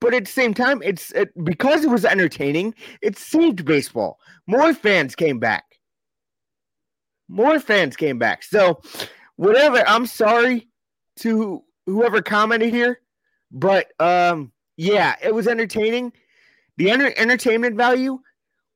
But 0.00 0.14
at 0.14 0.24
the 0.24 0.30
same 0.30 0.52
time, 0.52 0.82
it's 0.82 1.12
it, 1.12 1.30
because 1.44 1.84
it 1.84 1.90
was 1.90 2.04
entertaining, 2.04 2.74
it 3.00 3.16
saved 3.16 3.64
baseball. 3.64 4.18
More 4.48 4.74
fans 4.74 5.14
came 5.14 5.38
back. 5.38 5.64
More 7.28 7.60
fans 7.60 7.96
came 7.96 8.18
back. 8.18 8.42
So, 8.42 8.80
whatever, 9.36 9.84
I'm 9.86 10.06
sorry 10.06 10.68
to 11.20 11.62
whoever 11.86 12.22
commented 12.22 12.72
here, 12.72 13.00
but 13.50 13.88
um, 14.00 14.52
yeah, 14.76 15.16
it 15.22 15.34
was 15.34 15.48
entertaining. 15.48 16.12
The 16.76 16.90
enter- 16.90 17.12
entertainment 17.16 17.76
value 17.76 18.18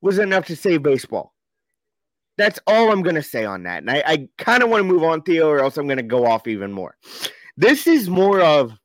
was 0.01 0.19
enough 0.19 0.45
to 0.47 0.55
save 0.55 0.83
baseball. 0.83 1.33
That's 2.37 2.59
all 2.67 2.91
I'm 2.91 3.01
gonna 3.01 3.23
say 3.23 3.45
on 3.45 3.63
that. 3.63 3.79
And 3.79 3.89
I, 3.89 4.03
I 4.05 4.29
kind 4.37 4.61
of 4.61 4.69
want 4.69 4.81
to 4.81 4.87
move 4.87 5.03
on, 5.03 5.23
Theo, 5.23 5.49
or 5.49 5.59
else 5.59 5.77
I'm 5.77 5.87
gonna 5.87 6.03
go 6.03 6.25
off 6.25 6.47
even 6.47 6.71
more. 6.71 6.95
This 7.57 7.87
is 7.87 8.09
more 8.09 8.41
of 8.41 8.77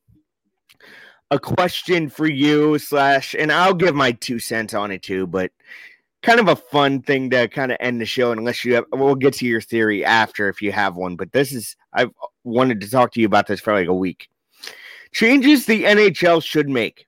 a 1.30 1.38
question 1.38 2.08
for 2.08 2.26
you, 2.26 2.78
slash, 2.78 3.34
and 3.38 3.52
I'll 3.52 3.74
give 3.74 3.94
my 3.94 4.12
two 4.12 4.38
cents 4.38 4.72
on 4.72 4.90
it 4.90 5.02
too, 5.02 5.26
but 5.26 5.50
kind 6.22 6.40
of 6.40 6.48
a 6.48 6.56
fun 6.56 7.02
thing 7.02 7.30
to 7.30 7.48
kind 7.48 7.72
of 7.72 7.78
end 7.80 8.00
the 8.00 8.06
show 8.06 8.32
unless 8.32 8.64
you 8.64 8.74
have 8.74 8.84
we'll 8.92 9.14
get 9.14 9.34
to 9.34 9.46
your 9.46 9.60
theory 9.60 10.04
after 10.04 10.48
if 10.48 10.62
you 10.62 10.72
have 10.72 10.96
one 10.96 11.16
but 11.16 11.32
this 11.32 11.52
is 11.52 11.76
i've 11.92 12.10
wanted 12.44 12.80
to 12.80 12.90
talk 12.90 13.12
to 13.12 13.20
you 13.20 13.26
about 13.26 13.46
this 13.46 13.60
for 13.60 13.72
like 13.72 13.88
a 13.88 13.94
week. 13.94 14.28
Changes 15.12 15.66
the 15.66 15.84
nhl 15.84 16.42
should 16.42 16.68
make. 16.68 17.06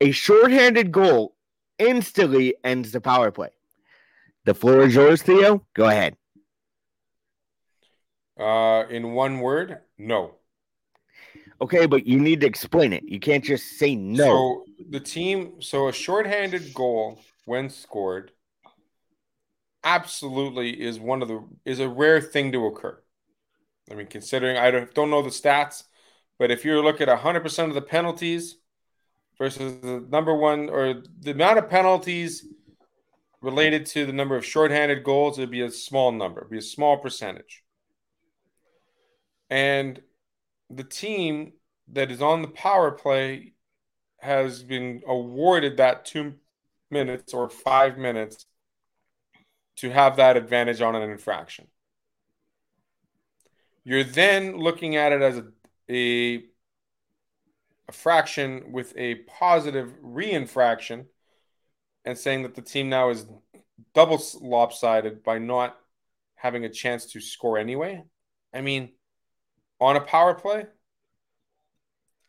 A 0.00 0.10
shorthanded 0.10 0.90
goal 0.90 1.34
instantly 1.78 2.54
ends 2.64 2.92
the 2.92 3.00
power 3.00 3.30
play. 3.30 3.50
The 4.44 4.54
floor 4.54 4.82
is 4.82 4.94
yours 4.94 5.22
theo. 5.22 5.64
Go 5.74 5.88
ahead. 5.88 6.16
Uh 8.38 8.84
in 8.90 9.12
one 9.12 9.40
word 9.40 9.78
no. 9.98 10.36
Okay 11.60 11.86
but 11.86 12.06
you 12.06 12.18
need 12.18 12.40
to 12.40 12.46
explain 12.46 12.92
it. 12.92 13.04
You 13.04 13.20
can't 13.20 13.44
just 13.44 13.78
say 13.78 13.94
no. 13.94 14.24
So 14.24 14.64
the 14.90 15.00
team 15.00 15.60
so 15.60 15.88
a 15.88 15.92
shorthanded 15.92 16.74
goal 16.74 17.20
when 17.44 17.70
scored 17.70 18.32
absolutely 19.84 20.70
is 20.70 20.98
one 20.98 21.22
of 21.22 21.28
the 21.28 21.44
is 21.64 21.78
a 21.78 21.88
rare 21.88 22.20
thing 22.20 22.50
to 22.52 22.66
occur. 22.66 22.98
I 23.90 23.94
mean, 23.94 24.06
considering 24.06 24.56
I 24.56 24.70
don't, 24.70 24.94
don't 24.94 25.10
know 25.10 25.22
the 25.22 25.30
stats, 25.30 25.84
but 26.38 26.50
if 26.50 26.64
you 26.64 26.80
look 26.80 27.00
at 27.00 27.08
100% 27.08 27.68
of 27.68 27.74
the 27.74 27.82
penalties 27.82 28.56
versus 29.38 29.80
the 29.80 30.04
number 30.08 30.34
one 30.34 30.68
or 30.70 31.02
the 31.20 31.32
amount 31.32 31.58
of 31.58 31.68
penalties 31.68 32.46
related 33.40 33.84
to 33.86 34.06
the 34.06 34.12
number 34.12 34.36
of 34.36 34.44
shorthanded 34.44 35.04
goals, 35.04 35.38
it'd 35.38 35.50
be 35.50 35.60
a 35.60 35.70
small 35.70 36.12
number, 36.12 36.40
it'd 36.40 36.50
be 36.50 36.58
a 36.58 36.62
small 36.62 36.96
percentage. 36.96 37.62
And 39.50 40.00
the 40.70 40.84
team 40.84 41.52
that 41.92 42.10
is 42.10 42.22
on 42.22 42.42
the 42.42 42.48
power 42.48 42.90
play 42.90 43.52
has 44.18 44.62
been 44.62 45.02
awarded 45.06 45.76
that 45.76 46.06
two 46.06 46.34
minutes 46.90 47.34
or 47.34 47.50
five 47.50 47.98
minutes 47.98 48.46
to 49.76 49.90
have 49.90 50.16
that 50.16 50.36
advantage 50.36 50.80
on 50.80 50.94
an 50.94 51.10
infraction. 51.10 51.66
You're 53.84 54.04
then 54.04 54.56
looking 54.56 54.96
at 54.96 55.12
it 55.12 55.20
as 55.22 55.38
a, 55.38 55.44
a, 55.90 56.44
a 57.88 57.92
fraction 57.92 58.72
with 58.72 58.94
a 58.96 59.16
positive 59.16 59.92
reinfraction 60.02 61.06
and 62.04 62.16
saying 62.16 62.42
that 62.42 62.54
the 62.54 62.62
team 62.62 62.88
now 62.88 63.10
is 63.10 63.26
double 63.94 64.22
lopsided 64.40 65.22
by 65.22 65.38
not 65.38 65.76
having 66.34 66.64
a 66.64 66.70
chance 66.70 67.06
to 67.06 67.20
score 67.20 67.58
anyway. 67.58 68.02
I 68.52 68.60
mean, 68.60 68.92
on 69.80 69.96
a 69.96 70.00
power 70.00 70.34
play, 70.34 70.66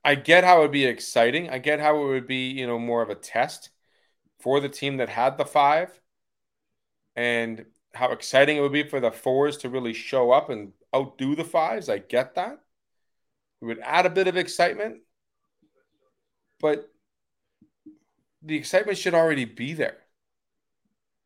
I 0.04 0.16
get 0.16 0.44
how 0.44 0.60
it 0.60 0.62
would 0.62 0.72
be 0.72 0.86
exciting. 0.86 1.50
I 1.50 1.58
get 1.58 1.80
how 1.80 2.02
it 2.04 2.08
would 2.08 2.28
be, 2.28 2.50
you 2.50 2.68
know, 2.68 2.78
more 2.78 3.02
of 3.02 3.10
a 3.10 3.16
test 3.16 3.70
for 4.40 4.60
the 4.60 4.70
team 4.70 4.98
that 4.98 5.10
had 5.10 5.38
the 5.38 5.46
five 5.46 6.00
and 7.16 7.66
how 7.94 8.12
exciting 8.12 8.58
it 8.58 8.62
would 8.62 8.72
be 8.72 8.84
for 8.84 9.00
the 9.00 9.12
fours 9.12 9.58
to 9.58 9.70
really 9.70 9.94
show 9.94 10.32
up 10.32 10.50
and 10.50 10.74
outdo 10.96 11.36
the 11.36 11.44
fives. 11.44 11.90
I 11.90 11.98
get 11.98 12.36
that. 12.36 12.60
It 13.62 13.66
would 13.66 13.80
add 13.80 14.06
a 14.06 14.10
bit 14.10 14.28
of 14.28 14.38
excitement, 14.38 15.02
but 16.60 16.90
the 18.42 18.56
excitement 18.56 18.98
should 18.98 19.14
already 19.14 19.46
be 19.46 19.74
there. 19.74 19.98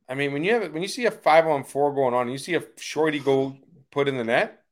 I 0.08 0.16
mean, 0.16 0.34
when 0.34 0.44
you 0.44 0.54
have 0.54 0.74
when 0.74 0.82
you 0.82 0.88
see 0.88 1.06
a 1.06 1.12
five 1.12 1.46
on 1.46 1.64
four 1.64 1.94
going 1.94 2.14
on, 2.14 2.30
you 2.30 2.38
see 2.38 2.56
a 2.56 2.64
shorty 2.78 3.20
go 3.20 3.58
put 3.92 4.08
in 4.08 4.18
the 4.18 4.24
net. 4.24 4.64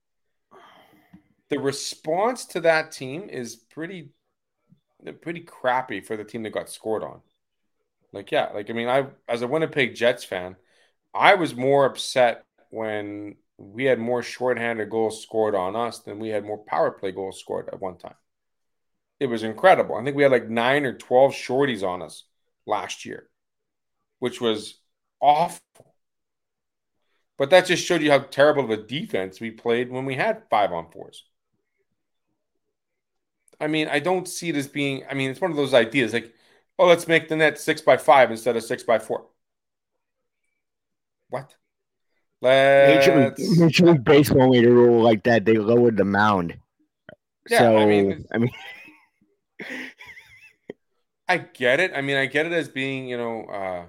The 1.49 1.59
response 1.59 2.45
to 2.47 2.61
that 2.61 2.91
team 2.91 3.29
is 3.29 3.55
pretty, 3.55 4.09
pretty 5.21 5.41
crappy 5.41 6.01
for 6.01 6.17
the 6.17 6.23
team 6.23 6.43
that 6.43 6.51
got 6.51 6.69
scored 6.69 7.03
on. 7.03 7.21
Like, 8.11 8.31
yeah, 8.31 8.49
like 8.53 8.69
I 8.69 8.73
mean, 8.73 8.87
I 8.87 9.07
as 9.27 9.41
a 9.41 9.47
Winnipeg 9.47 9.95
Jets 9.95 10.23
fan, 10.23 10.55
I 11.13 11.35
was 11.35 11.55
more 11.55 11.85
upset 11.85 12.43
when 12.69 13.35
we 13.57 13.85
had 13.85 13.99
more 13.99 14.21
shorthanded 14.21 14.89
goals 14.89 15.21
scored 15.21 15.55
on 15.55 15.75
us 15.75 15.99
than 15.99 16.19
we 16.19 16.29
had 16.29 16.45
more 16.45 16.57
power 16.57 16.91
play 16.91 17.11
goals 17.11 17.39
scored 17.39 17.69
at 17.69 17.81
one 17.81 17.97
time. 17.97 18.15
It 19.19 19.27
was 19.27 19.43
incredible. 19.43 19.95
I 19.95 20.03
think 20.03 20.15
we 20.15 20.23
had 20.23 20.31
like 20.31 20.49
nine 20.49 20.85
or 20.85 20.93
12 20.93 21.33
shorties 21.33 21.87
on 21.87 22.01
us 22.01 22.23
last 22.67 23.05
year, 23.05 23.29
which 24.19 24.39
was 24.39 24.79
awful. 25.19 25.61
But 27.37 27.49
that 27.49 27.65
just 27.65 27.85
showed 27.85 28.01
you 28.01 28.11
how 28.11 28.19
terrible 28.19 28.63
of 28.63 28.69
a 28.69 28.77
defense 28.77 29.39
we 29.39 29.51
played 29.51 29.91
when 29.91 30.05
we 30.05 30.15
had 30.15 30.43
five 30.49 30.71
on 30.71 30.91
fours. 30.91 31.23
I 33.59 33.67
mean, 33.67 33.87
I 33.87 33.99
don't 33.99 34.27
see 34.27 34.49
it 34.49 34.55
as 34.55 34.67
being, 34.67 35.03
I 35.09 35.15
mean, 35.15 35.31
it's 35.31 35.41
one 35.41 35.49
of 35.51 35.57
those 35.57 35.73
ideas 35.73 36.13
like 36.13 36.33
oh, 36.79 36.87
let's 36.87 37.07
make 37.07 37.27
the 37.27 37.35
net 37.35 37.59
six 37.59 37.81
by 37.81 37.97
five 37.97 38.31
instead 38.31 38.55
of 38.55 38.63
six 38.63 38.83
by 38.83 38.99
four. 38.99 39.27
What? 41.29 41.55
Let's... 42.41 43.07
Major, 43.07 43.35
Major 43.57 43.85
League 43.85 44.03
Baseball 44.03 44.49
made 44.49 44.65
a 44.65 44.71
rule 44.71 45.01
like 45.01 45.23
that. 45.23 45.45
They 45.45 45.57
lowered 45.57 45.97
the 45.97 46.05
mound. 46.05 46.57
Yeah, 47.49 47.59
so, 47.59 47.77
I 47.77 47.85
mean, 47.85 48.25
I 48.33 48.37
mean, 48.37 48.51
I 51.27 51.37
get 51.37 51.79
it. 51.79 51.91
I 51.95 52.01
mean, 52.01 52.17
I 52.17 52.25
get 52.25 52.45
it 52.45 52.51
as 52.53 52.69
being, 52.69 53.07
you 53.07 53.17
know, 53.17 53.45
uh, 53.45 53.85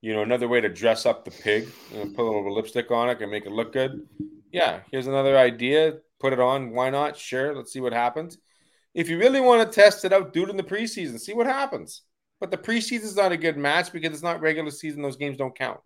you 0.00 0.14
know, 0.14 0.22
another 0.22 0.48
way 0.48 0.60
to 0.60 0.68
dress 0.68 1.06
up 1.06 1.24
the 1.24 1.30
pig. 1.30 1.68
You 1.92 1.98
know, 1.98 2.10
put 2.10 2.22
a 2.22 2.30
little 2.30 2.54
lipstick 2.54 2.90
on 2.90 3.10
it 3.10 3.20
and 3.20 3.30
make 3.30 3.46
it 3.46 3.52
look 3.52 3.72
good. 3.72 4.06
Yeah, 4.52 4.80
here's 4.90 5.06
another 5.06 5.36
idea. 5.36 5.94
Put 6.20 6.32
it 6.32 6.40
on. 6.40 6.70
Why 6.70 6.90
not? 6.90 7.16
Sure. 7.16 7.54
Let's 7.54 7.72
see 7.72 7.80
what 7.80 7.92
happens. 7.92 8.38
If 8.94 9.08
you 9.08 9.18
really 9.18 9.40
want 9.40 9.68
to 9.68 9.74
test 9.80 10.04
it 10.04 10.12
out, 10.12 10.32
do 10.32 10.44
it 10.44 10.50
in 10.50 10.56
the 10.56 10.62
preseason. 10.62 11.18
See 11.18 11.34
what 11.34 11.46
happens. 11.46 12.02
But 12.40 12.50
the 12.50 12.58
preseason 12.58 13.04
is 13.04 13.16
not 13.16 13.32
a 13.32 13.36
good 13.36 13.56
match 13.56 13.92
because 13.92 14.12
it's 14.12 14.22
not 14.22 14.40
regular 14.40 14.70
season. 14.70 15.02
Those 15.02 15.16
games 15.16 15.36
don't 15.36 15.56
count. 15.56 15.80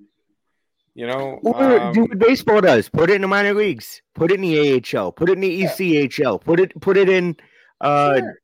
You 0.99 1.07
know, 1.07 1.39
or 1.45 1.81
um, 1.81 1.93
do 1.93 2.01
what 2.01 2.19
baseball 2.19 2.61
does. 2.61 2.89
Put 2.89 3.09
it 3.09 3.15
in 3.15 3.23
the 3.23 3.29
minor 3.29 3.55
leagues. 3.55 4.03
Put 4.17 4.33
it 4.33 4.35
in 4.35 4.41
the 4.41 4.83
AHL. 4.97 5.13
Put 5.13 5.29
it 5.29 5.35
in 5.35 5.41
the 5.43 5.63
ECHL. 5.63 6.41
Put 6.41 6.59
it 6.59 6.81
put 6.81 6.97
it 6.97 7.09
in 7.09 7.37
uh, 7.81 8.17
sure. 8.17 8.39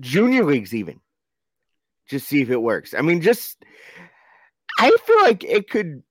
junior 0.00 0.44
leagues 0.44 0.74
even. 0.74 1.00
Just 2.06 2.28
see 2.28 2.42
if 2.42 2.50
it 2.50 2.60
works. 2.60 2.92
I 2.92 3.00
mean, 3.00 3.22
just 3.22 3.64
I 4.78 4.94
feel 5.06 5.22
like 5.22 5.42
it 5.42 5.70
could 5.70 6.02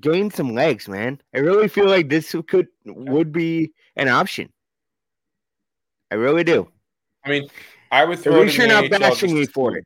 gain 0.00 0.30
some 0.30 0.54
legs, 0.54 0.88
man. 0.88 1.20
I 1.34 1.40
really 1.40 1.68
feel 1.68 1.86
like 1.86 2.08
this 2.08 2.34
could 2.48 2.68
would 2.86 3.30
be 3.30 3.74
an 3.94 4.08
option. 4.08 4.50
I 6.10 6.14
really 6.14 6.44
do. 6.44 6.66
I 7.26 7.28
mean, 7.28 7.48
I 7.92 8.06
would 8.06 8.20
throw. 8.20 8.36
At 8.36 8.40
least 8.40 8.56
you're 8.56 8.68
not 8.68 8.88
bashing 8.88 9.34
me 9.34 9.44
for 9.44 9.76
it. 9.76 9.84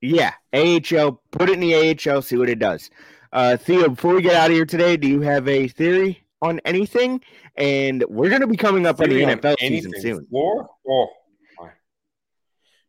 Yeah, 0.00 0.34
AHL. 0.52 1.20
Put 1.32 1.50
it 1.50 1.54
in 1.54 1.60
the 1.60 1.74
AHL. 1.74 2.22
See 2.22 2.36
what 2.36 2.48
it 2.48 2.60
does. 2.60 2.88
Uh, 3.34 3.56
Theo, 3.56 3.88
before 3.88 4.14
we 4.14 4.22
get 4.22 4.36
out 4.36 4.50
of 4.50 4.54
here 4.54 4.64
today, 4.64 4.96
do 4.96 5.08
you 5.08 5.20
have 5.22 5.48
a 5.48 5.66
theory 5.66 6.24
on 6.40 6.60
anything? 6.64 7.20
And 7.56 8.04
we're 8.08 8.28
going 8.28 8.42
to 8.42 8.46
be 8.46 8.56
coming 8.56 8.86
up 8.86 8.98
theory 8.98 9.24
on 9.24 9.30
the 9.30 9.36
NFL 9.36 9.50
on 9.50 9.56
season 9.58 9.92
soon. 10.00 10.26
Floor? 10.26 10.70
Oh, 10.88 11.08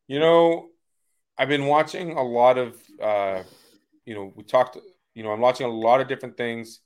you 0.08 0.20
know, 0.20 0.68
I've 1.36 1.48
been 1.48 1.66
watching 1.66 2.12
a 2.12 2.22
lot 2.22 2.60
of. 2.60 2.78
Uh, 3.02 3.42
you 4.06 4.14
know, 4.14 4.32
we 4.36 4.44
talked. 4.44 4.78
You 5.16 5.24
know, 5.24 5.32
I'm 5.32 5.40
watching 5.40 5.66
a 5.66 5.72
lot 5.72 6.00
of 6.00 6.08
different 6.08 6.38
things 6.38 6.82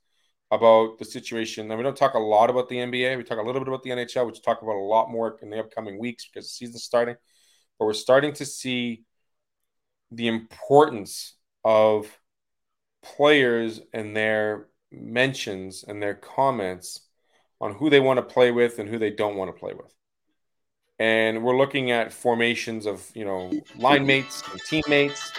about 0.52 0.98
the 0.98 1.04
situation. 1.04 1.70
And 1.70 1.78
we 1.78 1.84
don't 1.84 1.98
talk 1.98 2.14
a 2.14 2.20
lot 2.20 2.50
about 2.50 2.70
the 2.70 2.78
NBA. 2.78 3.18
We 3.18 3.24
talk 3.24 3.40
a 3.40 3.44
little 3.44 3.60
bit 3.60 3.68
about 3.68 3.84
the 3.84 3.90
NHL, 3.90 4.26
which 4.26 4.42
talk 4.42 4.62
about 4.62 4.76
a 4.76 4.80
lot 4.80 5.12
more 5.12 5.38
in 5.42 5.50
the 5.50 5.60
upcoming 5.60 6.00
weeks 6.00 6.30
because 6.32 6.46
the 6.46 6.50
season's 6.50 6.84
starting. 6.84 7.16
But 7.78 7.86
we're 7.88 7.94
starting 7.94 8.32
to 8.34 8.46
see 8.46 9.04
the 10.12 10.30
importance 10.30 11.36
of 11.66 12.08
players 13.02 13.82
and 13.94 14.16
their 14.16 14.68
mentions 14.92 15.84
and 15.88 16.02
their 16.02 16.16
comments 16.16 17.02
on 17.62 17.74
who 17.74 17.90
they 17.90 18.00
want 18.00 18.18
to 18.18 18.24
play 18.24 18.52
with 18.52 18.80
and 18.80 18.90
who 18.90 18.98
they 18.98 19.10
don't 19.10 19.36
want 19.36 19.54
to 19.54 19.60
play 19.60 19.74
with. 19.74 19.94
And 20.98 21.44
we're 21.44 21.58
looking 21.58 21.92
at 21.92 22.12
formations 22.12 22.86
of, 22.86 23.10
you 23.14 23.26
know, 23.26 23.52
line 23.78 24.06
mates 24.06 24.44
and 24.52 24.60
teammates 24.62 25.32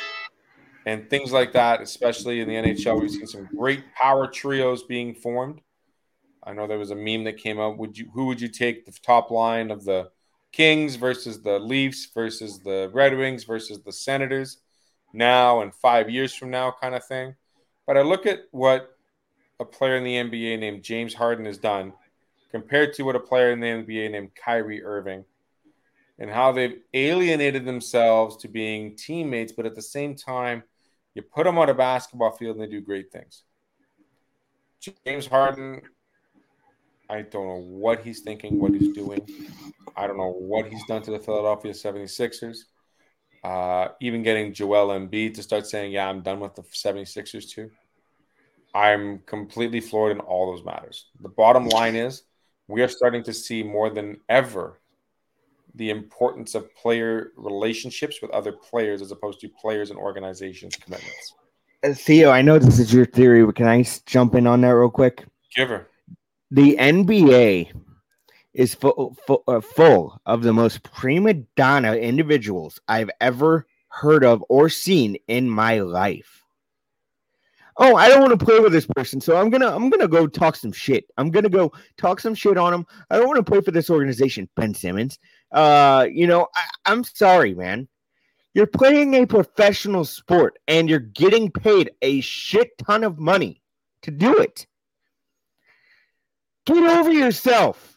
and 0.86 1.08
things 1.10 1.32
like 1.32 1.52
that, 1.52 1.82
especially 1.82 2.40
in 2.40 2.48
the 2.48 2.54
NHL. 2.54 3.00
We've 3.00 3.10
seen 3.10 3.26
some 3.26 3.48
great 3.56 3.84
power 3.94 4.26
trios 4.26 4.84
being 4.84 5.14
formed. 5.14 5.60
I 6.42 6.54
know 6.54 6.66
there 6.66 6.78
was 6.78 6.90
a 6.90 6.96
meme 6.96 7.24
that 7.24 7.36
came 7.36 7.60
out. 7.60 7.76
Would 7.76 7.98
you 7.98 8.10
who 8.14 8.26
would 8.26 8.40
you 8.40 8.48
take 8.48 8.86
the 8.86 8.92
top 8.92 9.30
line 9.30 9.70
of 9.70 9.84
the 9.84 10.10
Kings 10.52 10.96
versus 10.96 11.42
the 11.42 11.58
Leafs 11.58 12.08
versus 12.12 12.58
the 12.60 12.90
Red 12.92 13.16
Wings 13.16 13.44
versus 13.44 13.82
the 13.82 13.92
Senators 13.92 14.58
now 15.12 15.60
and 15.60 15.74
five 15.74 16.10
years 16.10 16.34
from 16.34 16.50
now 16.50 16.74
kind 16.80 16.94
of 16.94 17.04
thing. 17.04 17.34
But 17.90 17.96
I 17.96 18.02
look 18.02 18.24
at 18.24 18.44
what 18.52 18.96
a 19.58 19.64
player 19.64 19.96
in 19.96 20.04
the 20.04 20.14
NBA 20.14 20.60
named 20.60 20.84
James 20.84 21.12
Harden 21.12 21.44
has 21.46 21.58
done 21.58 21.92
compared 22.52 22.94
to 22.94 23.02
what 23.02 23.16
a 23.16 23.18
player 23.18 23.50
in 23.50 23.58
the 23.58 23.66
NBA 23.66 24.12
named 24.12 24.30
Kyrie 24.36 24.84
Irving 24.84 25.24
and 26.20 26.30
how 26.30 26.52
they've 26.52 26.78
alienated 26.94 27.64
themselves 27.64 28.36
to 28.36 28.46
being 28.46 28.94
teammates, 28.94 29.50
but 29.50 29.66
at 29.66 29.74
the 29.74 29.82
same 29.82 30.14
time, 30.14 30.62
you 31.14 31.22
put 31.22 31.42
them 31.42 31.58
on 31.58 31.68
a 31.68 31.74
basketball 31.74 32.30
field 32.30 32.58
and 32.58 32.64
they 32.64 32.70
do 32.70 32.80
great 32.80 33.10
things. 33.10 33.42
James 35.04 35.26
Harden, 35.26 35.82
I 37.08 37.22
don't 37.22 37.48
know 37.48 37.64
what 37.66 38.04
he's 38.04 38.20
thinking, 38.20 38.60
what 38.60 38.72
he's 38.72 38.94
doing. 38.94 39.20
I 39.96 40.06
don't 40.06 40.16
know 40.16 40.30
what 40.30 40.68
he's 40.68 40.86
done 40.86 41.02
to 41.02 41.10
the 41.10 41.18
Philadelphia 41.18 41.72
76ers. 41.72 42.66
Uh, 43.42 43.88
even 44.00 44.22
getting 44.22 44.54
Joel 44.54 44.90
Embiid 44.90 45.34
to 45.34 45.42
start 45.42 45.66
saying, 45.66 45.90
Yeah, 45.90 46.08
I'm 46.08 46.20
done 46.20 46.38
with 46.38 46.54
the 46.54 46.62
76ers 46.62 47.50
too. 47.50 47.72
I'm 48.74 49.20
completely 49.26 49.80
floored 49.80 50.12
in 50.12 50.20
all 50.20 50.52
those 50.52 50.64
matters. 50.64 51.06
The 51.20 51.28
bottom 51.28 51.66
line 51.66 51.96
is 51.96 52.22
we 52.68 52.82
are 52.82 52.88
starting 52.88 53.22
to 53.24 53.32
see 53.32 53.62
more 53.62 53.90
than 53.90 54.18
ever 54.28 54.80
the 55.74 55.90
importance 55.90 56.54
of 56.54 56.74
player 56.74 57.32
relationships 57.36 58.20
with 58.22 58.30
other 58.30 58.52
players 58.52 59.02
as 59.02 59.10
opposed 59.10 59.40
to 59.40 59.48
players 59.48 59.90
and 59.90 59.98
organizations 59.98 60.76
commitments. 60.76 61.34
Uh, 61.82 61.94
Theo, 61.94 62.30
I 62.30 62.42
know 62.42 62.58
this 62.58 62.78
is 62.78 62.92
your 62.92 63.06
theory, 63.06 63.44
but 63.44 63.56
can 63.56 63.66
I 63.66 63.84
jump 64.06 64.34
in 64.34 64.46
on 64.46 64.60
that 64.62 64.70
real 64.70 64.90
quick? 64.90 65.24
Give 65.54 65.68
her. 65.68 65.88
The 66.50 66.76
NBA 66.76 67.72
is 68.52 68.74
full, 68.74 69.16
full, 69.26 69.44
uh, 69.46 69.60
full 69.60 70.20
of 70.26 70.42
the 70.42 70.52
most 70.52 70.82
prima 70.82 71.34
donna 71.56 71.94
individuals 71.94 72.80
I've 72.88 73.10
ever 73.20 73.66
heard 73.88 74.24
of 74.24 74.44
or 74.48 74.68
seen 74.68 75.16
in 75.28 75.48
my 75.48 75.80
life 75.80 76.39
oh, 77.76 77.96
I 77.96 78.08
don't 78.08 78.20
want 78.20 78.38
to 78.38 78.44
play 78.44 78.60
with 78.60 78.72
this 78.72 78.86
person, 78.86 79.20
so 79.20 79.36
I'm 79.36 79.50
gonna 79.50 79.74
I'm 79.74 79.90
gonna 79.90 80.08
go 80.08 80.26
talk 80.26 80.56
some 80.56 80.72
shit. 80.72 81.04
I'm 81.16 81.30
gonna 81.30 81.48
go 81.48 81.72
talk 81.96 82.20
some 82.20 82.34
shit 82.34 82.58
on 82.58 82.74
him. 82.74 82.86
I 83.10 83.16
don't 83.16 83.26
want 83.26 83.38
to 83.38 83.50
play 83.50 83.60
for 83.60 83.70
this 83.70 83.90
organization, 83.90 84.48
Ben 84.56 84.74
Simmons. 84.74 85.18
Uh, 85.52 86.06
you 86.10 86.26
know, 86.26 86.48
I, 86.54 86.92
I'm 86.92 87.04
sorry, 87.04 87.54
man. 87.54 87.88
You're 88.54 88.66
playing 88.66 89.14
a 89.14 89.26
professional 89.26 90.04
sport 90.04 90.58
and 90.66 90.88
you're 90.88 90.98
getting 90.98 91.50
paid 91.52 91.92
a 92.02 92.20
shit 92.20 92.76
ton 92.78 93.04
of 93.04 93.18
money 93.18 93.62
to 94.02 94.10
do 94.10 94.38
it. 94.38 94.66
Get 96.66 96.82
over 96.82 97.12
yourself. 97.12 97.96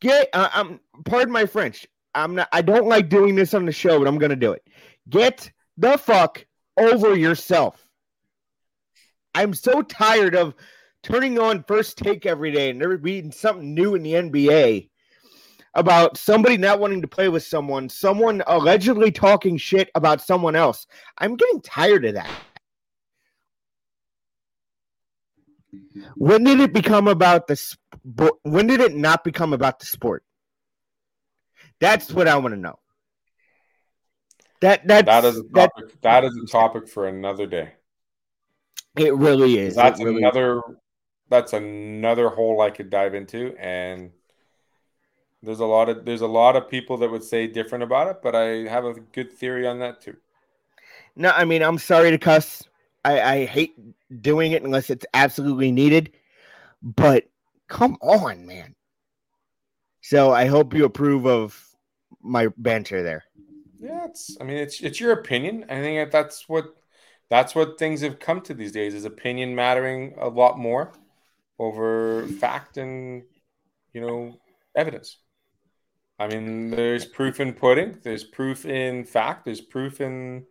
Get 0.00 0.28
uh, 0.32 0.50
I'm 0.52 0.80
pardon 1.04 1.32
my 1.32 1.46
French. 1.46 1.86
I'm 2.14 2.34
not 2.34 2.48
I 2.52 2.62
don't 2.62 2.86
like 2.86 3.08
doing 3.08 3.34
this 3.34 3.54
on 3.54 3.66
the 3.66 3.72
show, 3.72 3.98
but 3.98 4.06
I'm 4.06 4.18
gonna 4.18 4.36
do 4.36 4.52
it. 4.52 4.62
Get 5.08 5.50
the 5.76 5.96
fuck 5.98 6.44
over 6.76 7.16
yourself. 7.16 7.82
I'm 9.34 9.54
so 9.54 9.82
tired 9.82 10.34
of 10.34 10.54
turning 11.02 11.38
on 11.38 11.62
first 11.64 11.98
take 11.98 12.26
every 12.26 12.50
day 12.50 12.70
and 12.70 12.80
there 12.80 12.96
being 12.98 13.30
something 13.30 13.74
new 13.74 13.94
in 13.94 14.02
the 14.02 14.14
NBA 14.14 14.88
about 15.74 16.16
somebody 16.16 16.56
not 16.56 16.80
wanting 16.80 17.02
to 17.02 17.08
play 17.08 17.28
with 17.28 17.42
someone, 17.42 17.88
someone 17.88 18.42
allegedly 18.46 19.12
talking 19.12 19.58
shit 19.58 19.90
about 19.94 20.22
someone 20.22 20.56
else. 20.56 20.86
I'm 21.18 21.36
getting 21.36 21.60
tired 21.60 22.06
of 22.06 22.14
that. 22.14 22.30
When 26.16 26.44
did 26.44 26.60
it 26.60 26.72
become 26.72 27.08
about 27.08 27.46
the 27.46 27.56
sport? 27.56 28.34
When 28.42 28.66
did 28.66 28.80
it 28.80 28.94
not 28.94 29.22
become 29.22 29.52
about 29.52 29.78
the 29.78 29.86
sport? 29.86 30.24
That's 31.78 32.10
what 32.10 32.26
I 32.26 32.36
want 32.36 32.54
to 32.54 32.60
know. 32.60 32.78
That 34.60 34.86
that's, 34.86 35.06
that 35.06 35.24
is 35.24 35.38
a 35.38 35.42
topic. 35.44 35.88
That, 35.88 36.02
that 36.02 36.24
is 36.24 36.36
a 36.36 36.46
topic 36.46 36.88
for 36.88 37.06
another 37.06 37.46
day. 37.46 37.72
It 38.96 39.14
really 39.14 39.58
is. 39.58 39.74
That's 39.74 40.00
really 40.00 40.22
another. 40.22 40.58
Is. 40.58 40.76
That's 41.28 41.52
another 41.52 42.28
hole 42.28 42.60
I 42.60 42.70
could 42.70 42.88
dive 42.88 43.14
into, 43.14 43.54
and 43.58 44.12
there's 45.42 45.60
a 45.60 45.66
lot 45.66 45.88
of 45.88 46.04
there's 46.04 46.20
a 46.20 46.26
lot 46.26 46.56
of 46.56 46.68
people 46.68 46.96
that 46.98 47.10
would 47.10 47.24
say 47.24 47.46
different 47.46 47.84
about 47.84 48.08
it, 48.08 48.16
but 48.22 48.34
I 48.34 48.68
have 48.68 48.84
a 48.84 48.94
good 48.94 49.32
theory 49.32 49.66
on 49.66 49.78
that 49.80 50.00
too. 50.00 50.16
No, 51.16 51.30
I 51.30 51.44
mean 51.44 51.62
I'm 51.62 51.78
sorry 51.78 52.10
to 52.10 52.18
cuss. 52.18 52.62
I, 53.04 53.20
I 53.20 53.44
hate 53.44 53.74
doing 54.20 54.52
it 54.52 54.62
unless 54.62 54.90
it's 54.90 55.06
absolutely 55.14 55.70
needed, 55.70 56.12
but 56.82 57.24
come 57.68 57.96
on, 58.00 58.46
man. 58.46 58.74
So 60.00 60.32
I 60.32 60.46
hope 60.46 60.74
you 60.74 60.84
approve 60.84 61.26
of 61.26 61.60
my 62.22 62.48
banter 62.56 63.02
there. 63.02 63.24
Yeah, 63.86 64.06
it's. 64.06 64.36
I 64.40 64.44
mean, 64.44 64.56
it's 64.56 64.80
it's 64.80 65.00
your 65.00 65.12
opinion. 65.12 65.64
I 65.68 65.80
think 65.80 66.10
that's 66.10 66.48
what 66.48 66.74
that's 67.30 67.54
what 67.54 67.78
things 67.78 68.00
have 68.00 68.18
come 68.18 68.40
to 68.42 68.54
these 68.54 68.72
days 68.72 68.94
is 68.94 69.04
opinion 69.04 69.54
mattering 69.54 70.14
a 70.18 70.28
lot 70.28 70.58
more 70.58 70.92
over 71.58 72.26
fact 72.40 72.78
and 72.78 73.22
you 73.92 74.00
know 74.00 74.40
evidence. 74.74 75.18
I 76.18 76.26
mean, 76.28 76.70
there's 76.70 77.04
proof 77.04 77.40
in 77.40 77.52
pudding. 77.52 77.98
There's 78.02 78.24
proof 78.24 78.64
in 78.66 79.04
fact. 79.04 79.44
There's 79.44 79.60
proof 79.60 80.00
in 80.00 80.46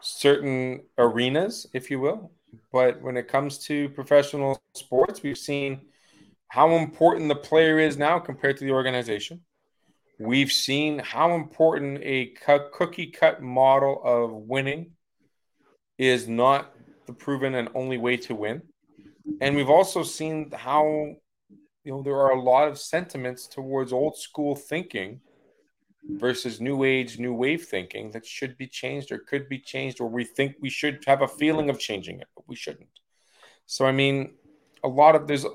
certain 0.00 0.82
arenas, 0.98 1.66
if 1.74 1.90
you 1.90 2.00
will. 2.00 2.32
But 2.72 3.02
when 3.02 3.16
it 3.16 3.28
comes 3.28 3.58
to 3.66 3.90
professional 3.90 4.62
sports, 4.74 5.22
we've 5.22 5.38
seen 5.38 5.82
how 6.48 6.76
important 6.76 7.28
the 7.28 7.36
player 7.36 7.78
is 7.78 7.98
now 7.98 8.18
compared 8.18 8.56
to 8.58 8.64
the 8.64 8.72
organization. 8.72 9.42
We've 10.20 10.52
seen 10.52 10.98
how 10.98 11.34
important 11.34 12.00
a 12.02 12.34
cookie 12.72 13.06
cut 13.06 13.40
model 13.40 14.02
of 14.04 14.30
winning 14.32 14.90
is 15.96 16.28
not 16.28 16.74
the 17.06 17.14
proven 17.14 17.54
and 17.54 17.70
only 17.74 17.96
way 17.96 18.18
to 18.18 18.34
win. 18.34 18.60
And 19.40 19.56
we've 19.56 19.70
also 19.70 20.02
seen 20.02 20.50
how 20.50 20.84
you 21.84 21.92
know 21.92 22.02
there 22.02 22.18
are 22.18 22.32
a 22.32 22.40
lot 22.40 22.68
of 22.68 22.78
sentiments 22.78 23.46
towards 23.46 23.94
old 23.94 24.18
school 24.18 24.54
thinking 24.54 25.22
versus 26.04 26.60
new 26.60 26.84
age, 26.84 27.18
new 27.18 27.32
wave 27.32 27.64
thinking 27.64 28.10
that 28.10 28.26
should 28.26 28.58
be 28.58 28.66
changed 28.66 29.10
or 29.12 29.20
could 29.20 29.48
be 29.48 29.58
changed, 29.58 30.02
or 30.02 30.08
we 30.10 30.24
think 30.24 30.54
we 30.60 30.68
should 30.68 31.02
have 31.06 31.22
a 31.22 31.28
feeling 31.28 31.70
of 31.70 31.78
changing 31.78 32.20
it, 32.20 32.28
but 32.36 32.44
we 32.46 32.56
shouldn't. 32.56 32.90
So 33.64 33.86
I 33.86 33.92
mean, 33.92 34.34
a 34.84 34.88
lot 34.88 35.14
of 35.14 35.26
there's 35.26 35.46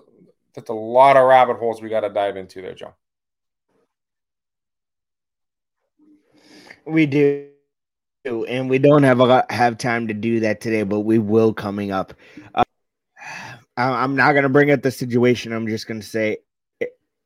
that's 0.55 0.72
a 0.72 0.74
lot 0.74 1.18
of 1.18 1.28
rabbit 1.28 1.57
holes 1.57 1.84
we 1.84 1.89
got 1.89 1.99
to 1.99 2.09
dive 2.09 2.36
into 2.36 2.63
there, 2.63 2.74
John. 2.74 2.93
We 6.86 7.05
do, 7.07 7.49
and 8.47 8.69
we 8.69 8.77
don't 8.77 9.03
have 9.03 9.19
a 9.19 9.45
have 9.49 9.77
time 9.77 10.07
to 10.07 10.13
do 10.13 10.39
that 10.41 10.61
today, 10.61 10.83
but 10.83 11.01
we 11.01 11.19
will 11.19 11.53
coming 11.53 11.91
up. 11.91 12.13
Uh, 12.53 12.63
I'm 13.77 14.15
not 14.15 14.33
gonna 14.33 14.49
bring 14.49 14.71
up 14.71 14.81
the 14.81 14.91
situation. 14.91 15.51
I'm 15.51 15.67
just 15.67 15.88
gonna 15.88 16.01
say, 16.01 16.38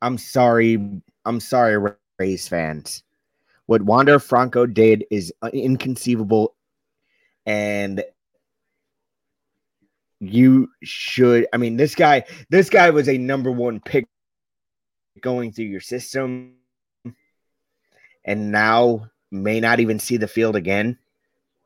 I'm 0.02 0.18
sorry. 0.18 1.02
I'm 1.26 1.40
sorry, 1.40 1.94
Rays 2.18 2.48
fans. 2.48 3.04
What 3.66 3.82
Wander 3.82 4.18
Franco 4.18 4.66
did 4.66 5.06
is 5.12 5.34
inconceivable, 5.54 6.56
and 7.46 8.04
you 10.20 10.70
should. 10.84 11.48
I 11.54 11.58
mean, 11.58 11.76
this 11.76 11.96
guy. 11.96 12.24
This 12.50 12.70
guy 12.70 12.90
was 12.92 13.10
a 13.10 13.18
number 13.18 13.52
one 13.52 13.80
pick 13.82 14.08
going 15.22 15.52
through 15.52 15.66
your 15.66 15.82
system, 15.82 16.54
and 18.24 18.52
now 18.52 19.10
may 19.32 19.60
not 19.60 19.80
even 19.80 20.00
see 20.00 20.18
the 20.18 20.28
field 20.28 20.56
again. 20.56 20.98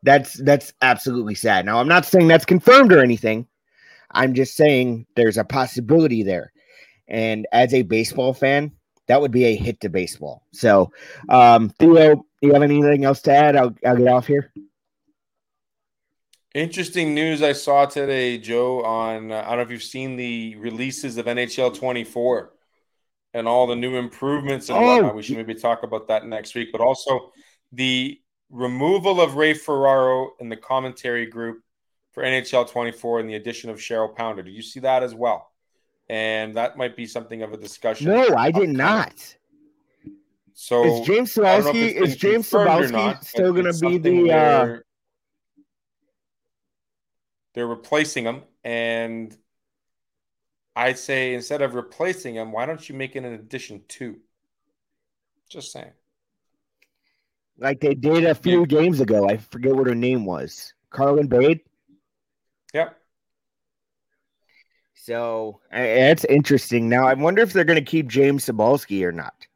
That's 0.03 0.33
that's 0.33 0.73
absolutely 0.81 1.35
sad. 1.35 1.65
Now 1.65 1.79
I'm 1.79 1.87
not 1.87 2.05
saying 2.05 2.27
that's 2.27 2.45
confirmed 2.45 2.91
or 2.91 2.99
anything. 2.99 3.47
I'm 4.11 4.33
just 4.33 4.55
saying 4.55 5.07
there's 5.15 5.37
a 5.37 5.43
possibility 5.43 6.23
there. 6.23 6.51
And 7.07 7.47
as 7.51 7.73
a 7.73 7.81
baseball 7.81 8.33
fan, 8.33 8.71
that 9.07 9.19
would 9.19 9.31
be 9.31 9.45
a 9.45 9.55
hit 9.55 9.81
to 9.81 9.89
baseball. 9.89 10.45
So, 10.53 10.91
um, 11.29 11.69
Theo, 11.69 12.25
you 12.41 12.53
have 12.53 12.63
anything 12.63 13.03
else 13.05 13.21
to 13.23 13.33
add? 13.33 13.55
I'll, 13.55 13.75
I'll 13.85 13.97
get 13.97 14.07
off 14.07 14.27
here. 14.27 14.51
Interesting 16.53 17.15
news 17.15 17.41
I 17.41 17.53
saw 17.53 17.85
today, 17.85 18.37
Joe. 18.37 18.83
On 18.83 19.31
uh, 19.31 19.43
I 19.45 19.49
don't 19.49 19.57
know 19.57 19.63
if 19.63 19.71
you've 19.71 19.83
seen 19.83 20.15
the 20.15 20.55
releases 20.57 21.17
of 21.17 21.25
NHL 21.25 21.75
24 21.75 22.51
and 23.33 23.47
all 23.47 23.65
the 23.65 23.75
new 23.75 23.95
improvements 23.95 24.69
and 24.69 24.77
oh. 24.77 24.81
whatnot. 24.81 25.15
We 25.15 25.23
should 25.23 25.37
maybe 25.37 25.55
talk 25.55 25.81
about 25.81 26.07
that 26.09 26.27
next 26.27 26.53
week. 26.53 26.69
But 26.71 26.81
also 26.81 27.31
the 27.73 28.21
removal 28.49 29.19
of 29.19 29.35
Ray 29.35 29.53
Ferraro 29.53 30.31
in 30.39 30.47
the 30.47 30.55
commentary 30.55 31.25
group 31.25 31.63
for 32.11 32.23
NHL 32.23 32.69
24 32.69 33.19
and 33.19 33.29
the 33.29 33.35
addition 33.35 33.69
of 33.69 33.77
Cheryl 33.77 34.15
Pounder. 34.15 34.43
Do 34.43 34.51
you 34.51 34.61
see 34.61 34.79
that 34.81 35.03
as 35.03 35.15
well? 35.15 35.51
And 36.07 36.55
that 36.55 36.77
might 36.77 36.95
be 36.95 37.07
something 37.07 37.41
of 37.41 37.53
a 37.53 37.57
discussion. 37.57 38.07
No, 38.07 38.35
I 38.35 38.51
did 38.51 38.69
not. 38.69 39.13
So 40.53 41.01
is 41.01 41.07
James 41.07 41.33
Cybulski 41.33 41.93
is 41.93 42.15
James 42.15 42.49
Cybulski 42.49 43.23
still 43.23 43.53
going 43.53 43.73
to 43.73 43.79
be 43.79 43.97
the? 43.97 44.31
Uh... 44.31 44.77
They're 47.55 47.67
replacing 47.67 48.25
him, 48.25 48.43
and 48.63 49.35
I 50.75 50.93
say 50.93 51.33
instead 51.33 51.61
of 51.61 51.73
replacing 51.73 52.35
him, 52.35 52.51
why 52.51 52.65
don't 52.65 52.87
you 52.87 52.93
make 52.93 53.15
it 53.15 53.23
an 53.23 53.33
addition 53.33 53.81
to? 53.89 54.17
Just 55.49 55.71
saying. 55.71 55.91
Like 57.57 57.79
they 57.79 57.93
did 57.93 58.25
a 58.25 58.35
few 58.35 58.65
games 58.65 58.99
ago. 58.99 59.29
I 59.29 59.37
forget 59.37 59.75
what 59.75 59.87
her 59.87 59.95
name 59.95 60.25
was. 60.25 60.73
Carlin 60.89 61.27
Bade. 61.27 61.61
Yep. 62.73 62.97
So 64.95 65.59
that's 65.71 66.23
interesting. 66.25 66.87
Now 66.89 67.05
I 67.05 67.13
wonder 67.13 67.41
if 67.41 67.53
they're 67.53 67.65
going 67.65 67.83
to 67.83 67.85
keep 67.85 68.07
James 68.07 68.45
Cybulski 68.45 69.03
or 69.03 69.11
not. 69.11 69.47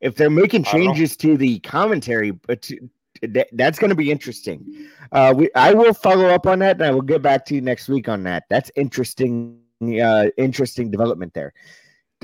If 0.00 0.14
they're 0.14 0.30
making 0.30 0.64
changes 0.64 1.16
to 1.18 1.36
the 1.36 1.58
commentary, 1.60 2.30
but 2.30 2.62
to, 2.62 2.88
to, 3.22 3.46
that's 3.52 3.78
going 3.78 3.90
to 3.90 3.96
be 3.96 4.10
interesting. 4.10 4.88
Uh, 5.10 5.34
we 5.36 5.50
I 5.54 5.74
will 5.74 5.94
follow 5.94 6.26
up 6.26 6.46
on 6.46 6.60
that, 6.60 6.76
and 6.76 6.84
I 6.84 6.90
will 6.90 7.02
get 7.02 7.22
back 7.22 7.44
to 7.46 7.54
you 7.54 7.60
next 7.60 7.88
week 7.88 8.08
on 8.08 8.22
that. 8.24 8.44
That's 8.48 8.70
interesting. 8.76 9.58
Uh, 9.82 10.26
interesting 10.36 10.90
development 10.90 11.34
there. 11.34 11.52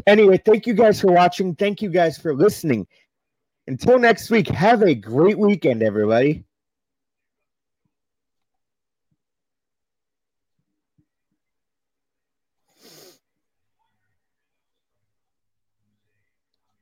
Anyway, 0.06 0.40
thank 0.44 0.66
you 0.66 0.74
guys 0.74 1.00
for 1.00 1.12
watching. 1.12 1.54
Thank 1.54 1.82
you 1.82 1.90
guys 1.90 2.18
for 2.18 2.34
listening. 2.34 2.86
Until 3.66 3.98
next 3.98 4.30
week, 4.30 4.48
have 4.48 4.82
a 4.82 4.94
great 4.94 5.38
weekend, 5.38 5.82
everybody. 5.82 6.44